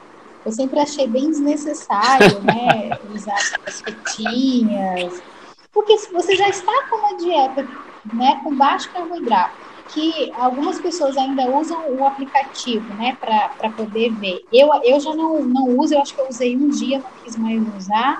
Eu 0.45 0.51
sempre 0.51 0.79
achei 0.79 1.07
bem 1.07 1.29
desnecessário, 1.29 2.39
né, 2.43 2.89
usar 3.13 3.35
as 3.65 3.81
fitinhas, 3.81 5.21
porque 5.73 5.97
se 5.97 6.11
você 6.11 6.35
já 6.35 6.49
está 6.49 6.71
com 6.89 6.95
uma 6.97 7.17
dieta, 7.17 7.67
né, 8.13 8.39
com 8.43 8.55
baixo 8.55 8.91
carboidrato, 8.91 9.53
que 9.87 10.31
algumas 10.35 10.79
pessoas 10.79 11.17
ainda 11.17 11.49
usam 11.49 11.91
o 11.91 12.05
aplicativo, 12.05 12.93
né, 12.93 13.17
para 13.19 13.71
poder 13.71 14.13
ver. 14.15 14.47
Eu, 14.51 14.69
eu 14.83 14.99
já 14.99 15.13
não, 15.15 15.43
não 15.43 15.77
uso, 15.77 15.93
eu 15.93 16.01
acho 16.01 16.13
que 16.13 16.21
eu 16.21 16.27
usei 16.27 16.55
um 16.55 16.69
dia, 16.69 16.99
não 16.99 17.11
quis 17.23 17.35
mais 17.37 17.61
usar, 17.75 18.17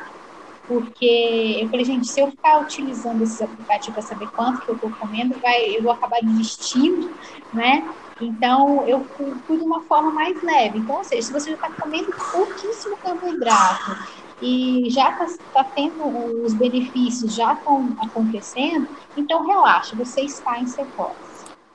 porque 0.69 1.61
eu 1.63 1.69
falei, 1.71 1.83
gente, 1.83 2.05
se 2.05 2.21
eu 2.21 2.29
ficar 2.29 2.61
utilizando 2.61 3.23
esses 3.23 3.41
aplicativos 3.41 3.95
para 3.95 4.03
saber 4.03 4.27
quanto 4.35 4.61
que 4.61 4.69
eu 4.69 4.75
estou 4.75 4.93
comendo, 4.99 5.39
vai, 5.39 5.75
eu 5.75 5.81
vou 5.81 5.91
acabar 5.91 6.19
desistindo, 6.21 7.07
né? 7.51 7.81
Então, 8.19 8.87
eu 8.87 9.03
fui 9.47 9.57
de 9.57 9.63
uma 9.63 9.81
forma 9.87 10.11
mais 10.13 10.39
leve. 10.43 10.77
Então, 10.77 10.97
ou 10.97 11.03
seja, 11.03 11.23
se 11.23 11.31
você 11.31 11.49
já 11.49 11.55
está 11.55 11.71
comendo 11.79 12.11
pouquíssimo 12.31 12.99
carboidrato 12.99 13.95
e 14.39 14.89
já 14.91 15.09
está 15.09 15.25
tá 15.51 15.63
tendo 15.75 16.03
os 16.43 16.53
benefícios, 16.53 17.33
já 17.33 17.53
estão 17.53 17.95
acontecendo, 17.99 18.87
então 19.15 19.47
relaxa, 19.47 19.95
você 19.95 20.21
está 20.21 20.59
em 20.59 20.67
cetose. 20.67 21.28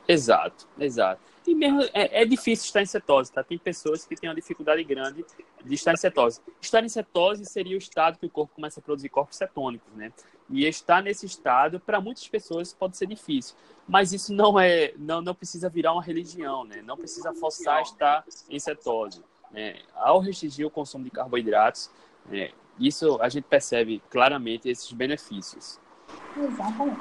Exato, 0.07 0.67
exato. 0.79 1.21
E 1.47 1.55
mesmo 1.55 1.83
é, 1.93 2.23
é, 2.23 2.25
difícil 2.25 2.67
estar 2.67 2.83
em 2.83 2.87
cetose, 2.87 3.33
tá? 3.33 3.43
Tem 3.43 3.59
pessoas 3.59 4.07
que 4.07 4.17
têm 4.17 4.29
uma 4.29 4.35
dificuldade 4.35 4.83
grande 4.83 5.25
de 5.63 5.75
estar 5.75 5.93
em 5.93 5.97
cetose. 5.97 6.41
Estar 6.61 6.83
em 6.83 6.89
cetose 6.89 7.45
seria 7.45 7.75
o 7.75 7.79
estado 7.79 8.19
que 8.19 8.27
o 8.27 8.31
corpo 8.31 8.55
começa 8.55 8.81
a 8.81 8.83
produzir 8.83 9.09
corpos 9.11 9.37
cetônicos, 9.37 9.93
né? 9.95 10.13
E 10.49 10.67
estar 10.67 11.03
nesse 11.03 11.27
estado, 11.27 11.81
para 11.81 12.01
muitas 12.01 12.27
pessoas, 12.29 12.73
pode 12.73 12.97
ser 12.97 13.07
difícil. 13.07 13.55
Mas 13.87 14.13
isso 14.13 14.33
não 14.33 14.59
é, 14.59 14.95
não, 14.97 15.21
não 15.21 15.35
precisa 15.35 15.69
virar 15.69 15.93
uma 15.93 16.03
religião, 16.03 16.65
né? 16.65 16.83
Não 16.83 16.97
precisa 16.97 17.35
forçar 17.35 17.83
estar 17.83 18.25
em 18.49 18.59
cetose. 18.59 19.23
Né? 19.51 19.81
Ao 19.95 20.21
restringir 20.21 20.67
o 20.67 20.71
consumo 20.71 21.05
de 21.05 21.11
carboidratos, 21.11 21.91
né? 22.27 22.51
isso 22.79 23.21
a 23.21 23.29
gente 23.29 23.45
percebe 23.45 24.03
claramente 24.11 24.69
esses 24.69 24.91
benefícios. 24.93 25.79
Exatamente. 26.37 27.01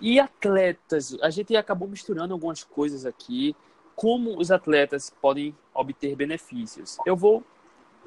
E 0.00 0.20
atletas, 0.20 1.16
a 1.20 1.30
gente 1.30 1.56
acabou 1.56 1.88
misturando 1.88 2.32
algumas 2.32 2.62
coisas 2.62 3.04
aqui. 3.04 3.56
Como 3.96 4.38
os 4.38 4.50
atletas 4.50 5.10
podem 5.20 5.56
obter 5.74 6.14
benefícios? 6.14 6.98
Eu 7.04 7.16
vou 7.16 7.42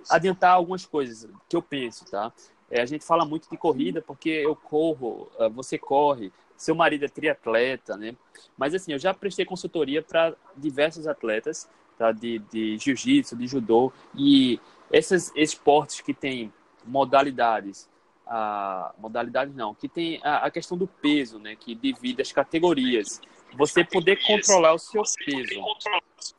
adiantar 0.10 0.54
algumas 0.54 0.86
coisas 0.86 1.30
que 1.50 1.56
eu 1.56 1.62
penso, 1.62 2.06
tá? 2.06 2.32
É, 2.70 2.82
a 2.82 2.86
gente 2.86 3.04
fala 3.04 3.26
muito 3.26 3.50
de 3.50 3.58
corrida 3.58 4.02
porque 4.02 4.30
eu 4.30 4.56
corro, 4.56 5.30
ah, 5.38 5.50
você 5.50 5.78
corre, 5.78 6.32
seu 6.56 6.74
marido 6.74 7.04
é 7.04 7.10
triatleta, 7.10 7.98
né? 7.98 8.16
Mas 8.58 8.74
assim, 8.74 8.94
eu 8.94 9.00
já 9.00 9.14
prestei 9.14 9.44
consultoria 9.44 10.02
para 10.02 10.34
diversos 10.56 11.06
atletas, 11.08 11.70
tá? 11.98 12.14
De, 12.14 12.40
de 12.40 12.78
jiu-jitsu, 12.78 13.36
de 13.36 13.46
judô 13.46 13.92
e 14.16 14.60
esses 14.90 15.32
esportes 15.36 16.00
que 16.00 16.14
têm 16.14 16.54
modalidades 16.86 17.90
a 18.34 18.94
modalidade 18.98 19.52
não, 19.54 19.76
que 19.76 19.90
tem 19.90 20.22
a, 20.24 20.46
a, 20.46 20.50
questão 20.50 20.78
do 20.78 20.88
peso, 20.88 21.38
né, 21.38 21.54
que 21.54 21.76
divide 21.76 22.22
as 22.22 22.32
categorias. 22.32 23.20
Você 23.58 23.84
poder 23.84 24.26
controlar 24.26 24.74
o 24.74 24.80
seu 24.80 25.04
peso 25.26 25.62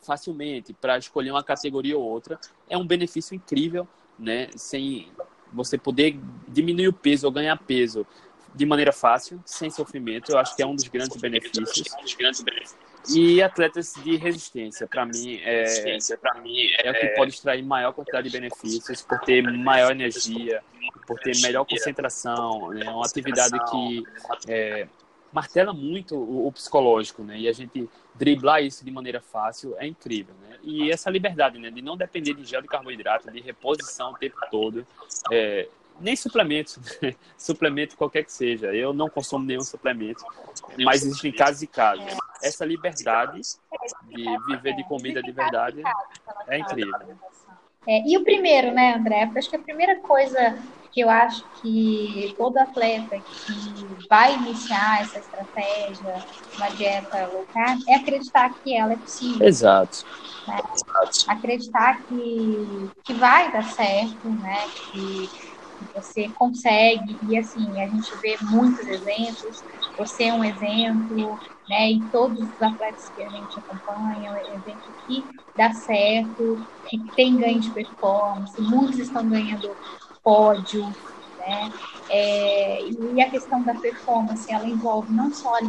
facilmente 0.00 0.72
para 0.72 0.96
escolher 0.96 1.33
uma 1.33 1.44
categoria 1.44 1.98
ou 1.98 2.02
outra 2.02 2.40
é 2.70 2.78
um 2.78 2.87
benefício 2.87 3.35
incrível, 3.35 3.87
né, 4.18 4.48
sem 4.57 5.12
você 5.52 5.76
poder 5.76 6.18
diminuir 6.48 6.88
o 6.88 6.95
peso 6.95 7.26
ou 7.26 7.32
ganhar 7.32 7.59
peso 7.59 8.07
de 8.55 8.64
maneira 8.64 8.93
fácil, 8.93 9.43
sem 9.45 9.68
sofrimento, 9.68 10.32
eu 10.32 10.38
acho 10.38 10.57
que 10.57 10.62
é 10.62 10.66
um 10.66 10.74
dos 10.74 10.88
grandes 10.88 11.16
benefícios. 11.18 11.95
E 13.11 13.42
atletas 13.42 13.94
de 14.03 14.16
resistência, 14.16 14.86
para 14.86 15.05
mim, 15.05 15.36
é, 15.42 15.64
é 16.84 16.90
o 16.90 16.94
que 16.94 17.09
pode 17.16 17.32
extrair 17.32 17.62
maior 17.62 17.92
quantidade 17.92 18.28
de 18.28 18.38
benefícios, 18.38 19.03
por 19.03 19.18
ter 19.20 19.42
maior 19.42 19.90
energia, 19.90 20.62
por 21.07 21.18
ter 21.18 21.36
melhor 21.42 21.64
concentração, 21.64 22.68
né? 22.70 22.88
uma 22.88 23.05
atividade 23.05 23.59
que 23.70 24.05
é, 24.48 24.86
martela 25.32 25.72
muito 25.72 26.14
o, 26.14 26.46
o, 26.46 26.53
psicológico, 26.53 27.24
né? 27.24 27.38
E 27.38 27.48
a 27.48 27.53
gente 27.53 27.88
driblar 28.14 28.62
isso 28.62 28.84
de 28.84 28.90
maneira 28.90 29.20
fácil 29.20 29.74
é 29.78 29.86
incrível, 29.86 30.34
né? 30.42 30.59
E 30.62 30.90
essa 30.90 31.11
liberdade, 31.11 31.59
né? 31.59 31.70
De 31.70 31.82
não 31.82 31.96
depender 31.96 32.34
de 32.34 32.44
gel 32.44 32.62
de 32.62 32.68
carboidrato, 32.68 33.30
de 33.30 33.40
reposição 33.40 34.12
o 34.12 34.18
tempo 34.18 34.36
todo, 34.50 34.86
é, 35.30 35.68
nem 36.03 36.16
suplemento, 36.16 36.80
né? 37.00 37.14
suplemento 37.38 37.96
qualquer 37.96 38.24
que 38.24 38.32
seja. 38.32 38.74
Eu 38.74 38.92
não 38.92 39.09
consumo 39.09 39.44
nenhum 39.44 39.62
suplemento, 39.62 40.24
mas 40.78 41.05
existem 41.05 41.32
casos 41.32 41.62
e 41.62 41.66
casos. 41.66 42.05
Essa 42.42 42.64
liberdade 42.64 43.40
de 44.09 44.24
viver 44.46 44.74
de 44.74 44.84
comida 44.84 45.22
de 45.22 45.32
verdade 45.32 45.82
é 46.48 46.59
incrível. 46.59 47.16
É, 47.86 48.03
e 48.07 48.16
o 48.16 48.22
primeiro, 48.22 48.72
né, 48.72 48.94
André? 48.94 49.30
Acho 49.34 49.50
que 49.50 49.57
a 49.57 49.61
primeira 49.61 49.98
coisa 50.00 50.59
que 50.92 51.00
eu 51.00 51.09
acho 51.09 51.42
que 51.61 52.34
todo 52.36 52.59
atleta 52.59 53.18
que 53.18 54.09
vai 54.09 54.34
iniciar 54.34 55.00
essa 55.00 55.18
estratégia, 55.18 56.22
uma 56.57 56.68
dieta 56.70 57.26
low 57.32 57.46
carb, 57.53 57.80
é 57.88 57.94
acreditar 57.94 58.53
que 58.62 58.76
ela 58.76 58.92
é 58.92 58.96
possível. 58.96 59.46
Exato. 59.46 60.05
Né? 60.46 60.59
Acreditar 61.28 62.03
que, 62.03 62.90
que 63.05 63.14
vai 63.14 63.50
dar 63.50 63.64
certo, 63.64 64.28
né? 64.28 64.68
Que 64.92 65.30
você 65.95 66.30
consegue. 66.34 67.18
E 67.22 67.36
assim, 67.36 67.80
a 67.80 67.86
gente 67.88 68.16
vê 68.20 68.36
muitos 68.43 68.86
exemplos. 68.86 69.62
Você 69.99 70.24
é 70.24 70.34
um 70.34 70.45
exemplo, 70.45 71.38
né? 71.68 71.90
E 71.93 72.09
todos 72.11 72.38
os 72.40 72.62
atletas 72.62 73.11
que 73.11 73.22
a 73.22 73.28
gente 73.28 73.59
acompanha, 73.61 74.30
é 74.30 74.32
um 74.32 74.55
exemplo 74.57 74.95
que 75.07 75.28
dá 75.57 75.72
certo, 75.72 76.57
que 76.88 76.99
tem 77.14 77.36
ganho 77.36 77.61
de 77.61 77.72
performance, 77.72 78.61
muitos 78.61 78.99
estão 78.99 79.28
ganhando 79.28 79.76
pódio, 80.22 80.82
né? 81.38 81.70
É, 82.11 82.82
e 82.90 83.20
a 83.20 83.30
questão 83.30 83.62
da 83.64 83.74
performance, 83.74 84.51
ela 84.53 84.68
envolve 84.68 85.12
não 85.12 85.32
só 85.32 85.55
a 85.57 85.61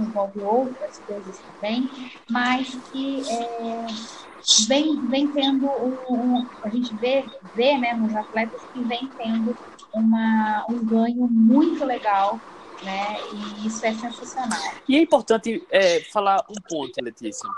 envolve 0.00 0.40
outras 0.40 0.98
coisas 1.00 1.38
também, 1.38 1.88
mas 2.30 2.74
que 2.90 3.22
é, 3.28 3.86
vem, 4.66 5.06
vem 5.06 5.28
tendo 5.28 5.66
um, 5.66 5.96
um, 6.08 6.48
a 6.62 6.68
gente 6.68 6.94
vê, 6.96 7.24
vê 7.54 7.76
né, 7.78 7.94
nos 7.94 8.14
atletas 8.14 8.60
que 8.72 8.82
vem 8.84 9.10
tendo 9.16 9.56
uma, 9.94 10.64
um 10.68 10.84
ganho 10.84 11.28
muito 11.28 11.84
legal 11.84 12.40
né? 12.82 13.16
E 13.32 13.66
isso 13.66 13.84
é 13.86 13.94
sensacional. 13.94 14.58
E 14.88 14.96
é 14.96 15.00
importante 15.00 15.64
é, 15.70 16.00
falar 16.12 16.44
um 16.48 16.54
ponto, 16.68 17.00
Letícia. 17.00 17.48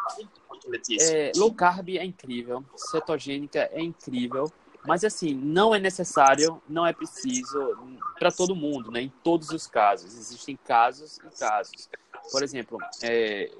É, 1.00 1.32
low 1.36 1.52
carb 1.52 1.90
é 1.90 2.04
incrível, 2.04 2.64
cetogênica 2.74 3.68
é 3.72 3.82
incrível, 3.82 4.50
mas 4.86 5.02
assim, 5.02 5.34
não 5.34 5.74
é 5.74 5.78
necessário, 5.78 6.60
não 6.68 6.86
é 6.86 6.92
preciso 6.92 7.76
para 8.18 8.30
todo 8.30 8.54
mundo, 8.54 8.90
né? 8.90 9.00
Em 9.02 9.12
todos 9.22 9.50
os 9.50 9.66
casos. 9.66 10.16
Existem 10.16 10.56
casos 10.56 11.18
e 11.18 11.38
casos. 11.38 11.88
Por 12.30 12.42
exemplo, 12.42 12.78
é, 13.02 13.50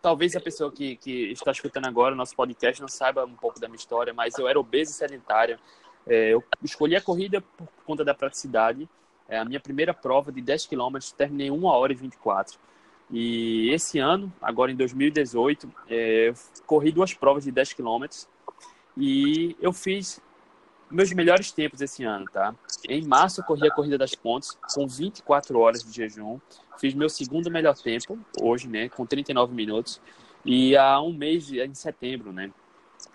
talvez 0.00 0.34
a 0.34 0.40
pessoa 0.40 0.72
que, 0.72 0.96
que 0.96 1.32
está 1.32 1.50
escutando 1.50 1.86
agora 1.86 2.14
o 2.14 2.16
nosso 2.16 2.34
podcast 2.34 2.80
não 2.80 2.88
saiba 2.88 3.24
um 3.24 3.34
pouco 3.34 3.60
da 3.60 3.68
minha 3.68 3.76
história, 3.76 4.12
mas 4.14 4.38
eu 4.38 4.48
era 4.48 4.58
obeso 4.58 4.90
e 4.90 4.94
sedentário. 4.94 5.58
É, 6.06 6.32
eu 6.32 6.42
escolhi 6.62 6.96
a 6.96 7.00
corrida 7.00 7.40
por 7.40 7.68
conta 7.84 8.04
da 8.04 8.14
praticidade. 8.14 8.88
É 9.28 9.38
a 9.38 9.44
minha 9.44 9.60
primeira 9.60 9.92
prova 9.92 10.32
de 10.32 10.40
10 10.40 10.66
quilômetros, 10.66 11.12
terminei 11.12 11.50
1 11.50 11.64
hora 11.64 11.92
e 11.92 11.96
24. 11.96 12.58
E 13.10 13.70
esse 13.70 13.98
ano, 13.98 14.32
agora 14.40 14.70
em 14.70 14.76
2018, 14.76 15.70
é, 15.88 16.28
eu 16.30 16.34
corri 16.66 16.90
duas 16.90 17.12
provas 17.12 17.44
de 17.44 17.50
10 17.50 17.74
quilômetros 17.74 18.26
e 18.96 19.56
eu 19.60 19.72
fiz 19.72 20.20
meus 20.90 21.12
melhores 21.12 21.52
tempos 21.52 21.80
esse 21.80 22.04
ano, 22.04 22.24
tá? 22.32 22.54
Em 22.88 23.04
março 23.06 23.40
eu 23.40 23.44
corri 23.44 23.66
a 23.66 23.70
Corrida 23.70 23.98
das 23.98 24.14
Pontes 24.14 24.56
com 24.74 24.86
24 24.86 25.58
horas 25.58 25.82
de 25.82 25.92
jejum. 25.92 26.38
Fiz 26.78 26.94
meu 26.94 27.08
segundo 27.08 27.50
melhor 27.50 27.76
tempo, 27.76 28.18
hoje, 28.40 28.68
né? 28.68 28.88
Com 28.88 29.04
39 29.04 29.54
minutos. 29.54 30.00
E 30.44 30.76
há 30.76 31.00
um 31.00 31.12
mês, 31.12 31.50
em 31.52 31.74
setembro, 31.74 32.32
né? 32.32 32.50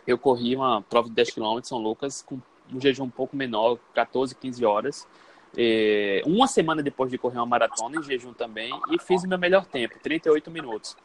Eu 0.05 0.17
corri 0.17 0.55
uma 0.55 0.81
prova 0.81 1.07
de 1.07 1.15
10 1.15 1.31
km 1.31 1.59
São 1.63 1.77
Lucas 1.79 2.21
com 2.21 2.39
um 2.71 2.79
jejum 2.79 3.05
um 3.05 3.09
pouco 3.09 3.35
menor, 3.35 3.77
14, 3.93 4.35
15 4.35 4.65
horas. 4.65 5.07
É, 5.55 6.21
uma 6.25 6.47
semana 6.47 6.81
depois 6.81 7.11
de 7.11 7.17
correr 7.17 7.37
uma 7.37 7.45
maratona 7.45 7.97
em 7.97 8.03
jejum 8.03 8.33
também 8.33 8.71
e 8.91 8.99
fiz 8.99 9.23
o 9.23 9.27
meu 9.27 9.37
melhor 9.37 9.65
tempo, 9.65 9.99
38 10.01 10.49
minutos. 10.49 10.95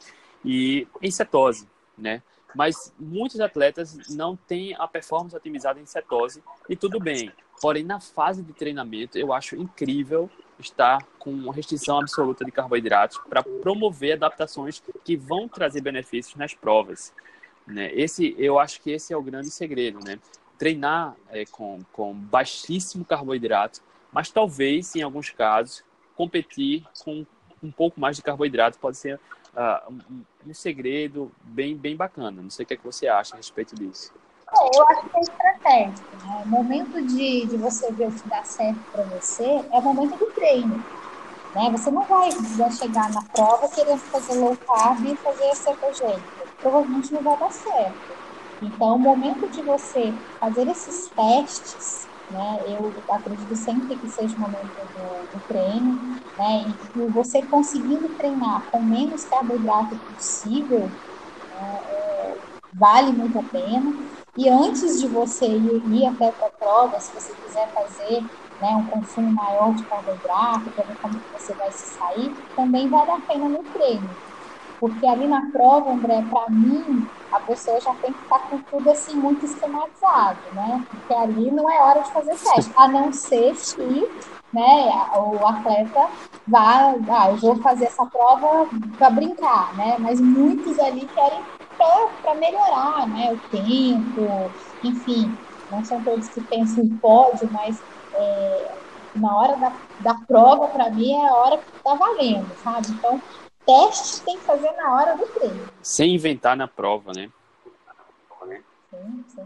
E 0.43 0.87
em 1.01 1.11
cetose, 1.11 1.67
né? 1.97 2.21
Mas 2.55 2.93
muitos 2.99 3.39
atletas 3.39 4.09
não 4.09 4.35
têm 4.35 4.75
a 4.75 4.87
performance 4.87 5.35
otimizada 5.35 5.79
em 5.79 5.85
cetose 5.85 6.43
e 6.67 6.75
tudo 6.75 6.99
bem. 6.99 7.31
Porém, 7.61 7.83
na 7.83 7.99
fase 7.99 8.41
de 8.41 8.53
treinamento, 8.53 9.17
eu 9.17 9.33
acho 9.33 9.55
incrível 9.55 10.29
estar 10.59 10.99
com 11.17 11.49
restrição 11.49 11.99
absoluta 11.99 12.43
de 12.43 12.51
carboidratos 12.51 13.17
para 13.29 13.43
promover 13.43 14.13
adaptações 14.13 14.81
que 15.03 15.15
vão 15.15 15.47
trazer 15.47 15.81
benefícios 15.81 16.35
nas 16.35 16.53
provas. 16.53 17.13
Né? 17.65 17.91
Esse, 17.93 18.35
eu 18.37 18.59
acho 18.59 18.81
que 18.81 18.91
esse 18.91 19.13
é 19.13 19.17
o 19.17 19.21
grande 19.21 19.51
segredo, 19.51 19.99
né? 20.03 20.19
Treinar 20.57 21.15
é, 21.29 21.45
com, 21.45 21.79
com 21.93 22.13
baixíssimo 22.13 23.05
carboidrato, 23.05 23.81
mas 24.11 24.31
talvez, 24.31 24.95
em 24.95 25.01
alguns 25.01 25.29
casos, 25.29 25.83
competir 26.15 26.83
com 27.03 27.25
um 27.61 27.71
pouco 27.71 27.99
mais 27.99 28.17
de 28.17 28.23
carboidrato 28.23 28.79
pode 28.79 28.97
ser 28.97 29.19
uh, 29.59 29.93
um, 30.47 30.53
segredo 30.53 31.31
bem, 31.43 31.75
bem 31.75 31.95
bacana. 31.95 32.41
Não 32.41 32.49
sei 32.49 32.63
o 32.63 32.67
que, 32.67 32.73
é 32.73 32.77
que 32.77 32.83
você 32.83 33.07
acha 33.07 33.35
a 33.35 33.37
respeito 33.37 33.75
disso. 33.75 34.13
É, 34.51 34.77
eu 34.77 34.87
acho 34.87 35.09
que 35.09 35.17
é 35.17 35.21
estratégico. 35.21 36.17
Né? 36.25 36.41
O 36.45 36.47
momento 36.47 37.05
de, 37.05 37.45
de 37.45 37.57
você 37.57 37.91
ver 37.91 38.07
o 38.07 38.11
que 38.11 38.27
dá 38.29 38.43
certo 38.43 38.79
para 38.91 39.03
você 39.03 39.43
é 39.43 39.77
o 39.77 39.81
momento 39.81 40.17
do 40.17 40.31
treino. 40.31 40.83
Né? 41.53 41.69
Você 41.71 41.91
não 41.91 42.03
vai 42.03 42.31
chegar 42.71 43.11
na 43.11 43.21
prova 43.23 43.67
querendo 43.69 43.99
fazer 43.99 44.39
low 44.39 44.55
carb 44.55 45.05
e 45.05 45.15
fazer 45.17 45.55
cetogênico. 45.55 46.47
Provavelmente 46.61 47.13
não 47.13 47.21
vai 47.21 47.37
dar 47.37 47.51
certo. 47.51 48.19
Então, 48.61 48.95
o 48.95 48.99
momento 48.99 49.47
de 49.49 49.61
você 49.61 50.13
fazer 50.39 50.67
esses 50.67 51.09
testes 51.09 52.09
né? 52.31 52.59
Eu 52.67 52.93
acredito 53.09 53.55
sempre 53.55 53.95
que 53.95 54.09
seja 54.09 54.35
o 54.35 54.39
momento 54.39 54.61
do, 54.67 55.31
do 55.31 55.47
treino, 55.47 56.08
né? 56.39 56.69
E 56.95 57.09
você 57.11 57.43
conseguindo 57.47 58.15
treinar 58.15 58.69
com 58.71 58.81
menos 58.83 59.25
carboidrato 59.25 59.97
possível, 60.07 60.97
né? 61.49 61.79
é, 61.85 62.41
vale 62.73 63.11
muito 63.13 63.39
a 63.39 63.43
pena. 63.43 63.93
E 64.37 64.49
antes 64.49 64.99
de 64.99 65.07
você 65.09 65.45
ir, 65.47 65.83
ir 65.85 66.05
até 66.07 66.31
para 66.31 66.47
a 66.47 66.51
prova, 66.51 66.99
se 67.01 67.13
você 67.13 67.35
quiser 67.35 67.73
fazer 67.73 68.21
né, 68.59 68.69
um 68.77 68.87
consumo 68.87 69.31
maior 69.31 69.73
de 69.75 69.85
carboidrato, 69.87 70.71
para 70.71 70.85
ver 70.85 70.97
como 71.01 71.21
você 71.33 71.55
vai 71.55 71.71
se 71.71 71.87
sair, 71.95 72.37
também 72.55 72.89
vale 72.89 73.11
a 73.11 73.21
pena 73.21 73.49
no 73.49 73.65
treino. 73.65 74.17
Porque 74.79 75.05
ali 75.07 75.27
na 75.27 75.51
prova, 75.51 75.91
André, 75.93 76.23
para 76.29 76.49
mim, 76.49 77.09
a 77.31 77.41
pessoa 77.41 77.79
já 77.81 77.95
tem 77.95 78.13
que 78.13 78.21
estar 78.21 78.49
com 78.49 78.61
tudo 78.63 78.89
assim 78.91 79.17
muito 79.19 79.45
esquematizado, 79.45 80.51
né? 80.53 80.85
Porque 80.91 81.13
ali 81.13 81.51
não 81.51 81.69
é 81.69 81.81
hora 81.83 82.01
de 82.01 82.13
fazer 82.13 82.37
teste, 82.37 82.71
a 82.77 82.87
não 82.87 83.11
ser 83.11 83.53
que 83.75 84.09
né, 84.53 85.07
o 85.15 85.45
atleta 85.45 86.09
vá, 86.47 86.95
ah, 87.09 87.29
eu 87.29 87.37
vou 87.37 87.55
fazer 87.61 87.85
essa 87.85 88.05
prova 88.05 88.69
para 88.97 89.09
brincar, 89.11 89.75
né? 89.75 89.97
Mas 89.99 90.19
muitos 90.19 90.79
ali 90.79 91.07
querem 91.07 91.43
para 92.21 92.35
melhorar, 92.35 93.07
né? 93.07 93.31
O 93.31 93.39
tempo, 93.51 94.51
enfim, 94.83 95.37
não 95.71 95.83
são 95.83 96.03
todos 96.03 96.27
que 96.29 96.41
pensam 96.41 96.83
em 96.83 96.97
pódio, 96.97 97.49
mas 97.51 97.77
é, 98.15 98.79
na 99.15 99.37
hora 99.37 99.55
da, 99.57 99.77
da 99.99 100.15
prova, 100.27 100.67
para 100.67 100.89
mim, 100.89 101.13
é 101.13 101.27
a 101.27 101.35
hora 101.35 101.57
que 101.57 101.77
está 101.77 101.93
valendo, 101.95 102.51
sabe? 102.57 102.87
Então, 102.89 103.21
teste 103.65 104.23
tem 104.25 104.37
que 104.37 104.45
fazer 104.45 104.71
na 104.71 104.95
hora 104.95 105.17
do 105.17 105.25
treino. 105.27 105.69
Sem 105.81 106.15
inventar 106.15 106.57
na 106.57 106.67
prova, 106.67 107.11
né? 107.13 107.29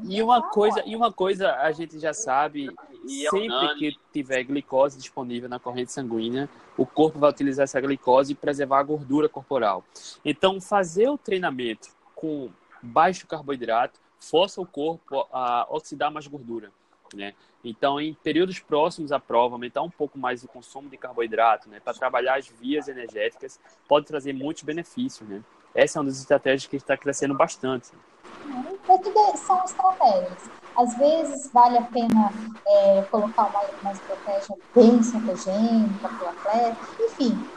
E 0.04 0.22
uma 0.22 0.41
coisa, 0.50 0.84
e 0.86 0.96
uma 0.96 1.12
coisa 1.12 1.54
a 1.56 1.72
gente 1.72 2.00
já 2.00 2.14
sabe, 2.14 2.70
é 2.70 3.30
sempre 3.30 3.76
que 3.78 3.98
tiver 4.12 4.44
glicose 4.44 4.98
disponível 4.98 5.50
na 5.50 5.60
corrente 5.60 5.91
sanguínea, 5.91 6.50
o 6.78 6.86
corpo 6.86 7.20
vai 7.20 7.30
utilizar 7.30 7.66
essa 7.66 7.82
glicose 7.82 8.32
e 8.32 8.36
preservar 8.36 8.80
a 8.80 8.84
gordura 8.84 9.28
corporal. 9.28 9.84
Então, 10.24 10.62
fazer 10.62 11.10
o 11.10 11.18
treinamento 11.18 11.89
com 12.16 12.50
baixo 12.82 13.28
carboidrato 13.28 14.00
força 14.20 14.62
o 14.62 14.66
corpo 14.66 15.28
a 15.32 15.68
oxidar 15.70 16.10
mais 16.10 16.28
gordura. 16.28 16.72
Né? 17.14 17.34
Então, 17.64 18.00
em 18.00 18.14
períodos 18.14 18.60
próximos 18.60 19.12
à 19.12 19.20
prova, 19.20 19.56
aumentar 19.56 19.82
um 19.82 19.89
pouco 19.89 20.18
mais 20.18 20.44
o 20.44 20.48
consumo 20.48 20.89
de 20.89 20.98
carboidrato, 20.98 21.70
né, 21.70 21.80
para 21.80 21.94
trabalhar 21.94 22.38
as 22.38 22.48
vias 22.48 22.88
energéticas, 22.88 23.60
pode 23.88 24.06
trazer 24.06 24.34
muitos 24.34 24.64
benefícios. 24.64 25.28
Né? 25.28 25.44
Essa 25.76 26.00
é 26.00 26.02
uma 26.02 26.10
das 26.10 26.20
estratégias 26.20 26.66
que 26.66 26.76
está 26.76 26.98
crescendo 26.98 27.36
bastante. 27.36 27.91
É, 28.89 28.97
tudo 28.97 29.38
são 29.38 29.63
estratégias. 29.63 30.51
Às 30.78 30.97
vezes 30.97 31.51
vale 31.51 31.78
a 31.78 31.84
pena 31.84 32.32
é, 32.67 33.03
colocar 33.03 33.47
uma, 33.47 33.61
uma 33.82 33.91
estratégia 33.91 34.55
bem 34.76 35.01
cetogênica 35.03 36.09
para 36.09 36.26
o 36.26 36.30
atleta, 36.30 36.80
enfim. 36.99 37.49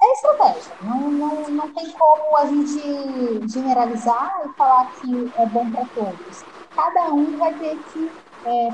É 0.00 0.12
estratégia, 0.12 0.76
não, 0.80 1.10
não, 1.10 1.50
não 1.50 1.74
tem 1.74 1.90
como 1.92 2.36
a 2.36 2.46
gente 2.46 3.48
generalizar 3.48 4.30
e 4.46 4.56
falar 4.56 4.92
que 5.00 5.30
é 5.36 5.46
bom 5.46 5.70
para 5.70 5.86
todos 5.88 6.44
cada 6.78 7.12
um 7.12 7.36
vai 7.36 7.58
ter 7.58 7.76
que 7.92 8.12
é, 8.44 8.68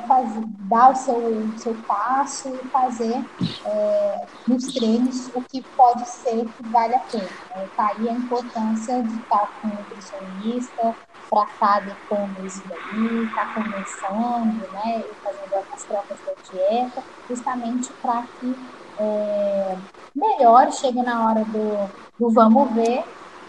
dar 0.61 0.93
o 0.93 0.95
seu, 0.95 1.17
o 1.17 1.59
seu 1.59 1.75
passo 1.87 2.49
e 2.62 2.69
fazer 2.69 3.25
é, 3.67 4.27
nos 4.47 4.67
treinos 4.73 5.31
o 5.35 5.43
que 5.43 5.62
pode 5.77 6.09
ser 6.09 6.49
que 6.49 6.62
vale 6.71 6.95
a 6.95 7.01
pena. 7.01 7.25
Está 7.25 7.69
tá 7.77 7.89
aí 7.89 8.09
a 8.09 8.12
importância 8.12 9.03
de 9.03 9.15
estar 9.15 9.61
com 9.61 9.69
um 9.69 9.77
nutricionista 9.77 10.97
para 11.31 11.47
cada 11.59 11.91
e-commerce 11.91 12.62
daí, 12.69 13.25
estar 13.25 13.47
tá 13.47 13.55
conversando, 13.55 14.71
né, 14.73 15.01
e 15.01 15.17
fazendo 15.23 15.55
as 15.73 15.85
trocas 15.85 16.21
da 16.25 16.33
dieta, 16.51 17.03
justamente 17.29 17.93
para 18.01 18.23
que 18.39 18.55
é, 19.01 19.79
melhor 20.15 20.71
chegue 20.73 21.03
na 21.03 21.27
hora 21.27 21.45
do, 21.45 21.91
do 22.19 22.31
vamos 22.31 22.73
ver, 22.75 23.05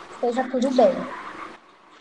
esteja 0.09 0.49
tudo 0.49 0.73
bem. 0.75 1.24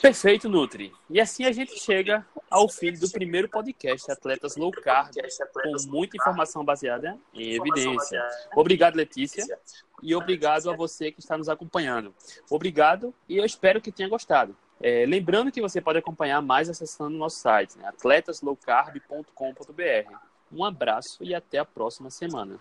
Perfeito, 0.04 0.48
Nutri. 0.50 0.92
E 1.08 1.18
assim 1.18 1.46
a 1.46 1.52
gente 1.52 1.80
chega 1.80 2.26
ao 2.50 2.68
fim 2.68 2.92
do 2.92 3.10
primeiro 3.10 3.48
podcast 3.48 4.12
Atletas 4.12 4.54
Low 4.54 4.70
Carb, 4.70 5.14
com 5.54 5.90
muita 5.90 6.18
informação 6.18 6.62
baseada 6.62 7.18
em 7.32 7.54
evidência. 7.54 8.22
Obrigado, 8.54 8.96
Letícia, 8.96 9.42
e 10.02 10.14
obrigado 10.14 10.68
a 10.68 10.76
você 10.76 11.10
que 11.10 11.20
está 11.20 11.38
nos 11.38 11.48
acompanhando. 11.48 12.14
Obrigado 12.50 13.14
e 13.26 13.38
eu 13.38 13.46
espero 13.46 13.80
que 13.80 13.90
tenha 13.90 14.06
gostado. 14.06 14.54
É, 14.78 15.06
lembrando 15.06 15.50
que 15.50 15.62
você 15.62 15.80
pode 15.80 16.00
acompanhar 16.00 16.42
mais 16.42 16.68
acessando 16.68 17.16
o 17.16 17.18
nosso 17.18 17.38
site, 17.38 17.78
né, 17.78 17.88
atletaslowcarb.com.br. 17.88 20.18
Um 20.52 20.66
abraço 20.66 21.24
e 21.24 21.34
até 21.34 21.56
a 21.56 21.64
próxima 21.64 22.10
semana. 22.10 22.58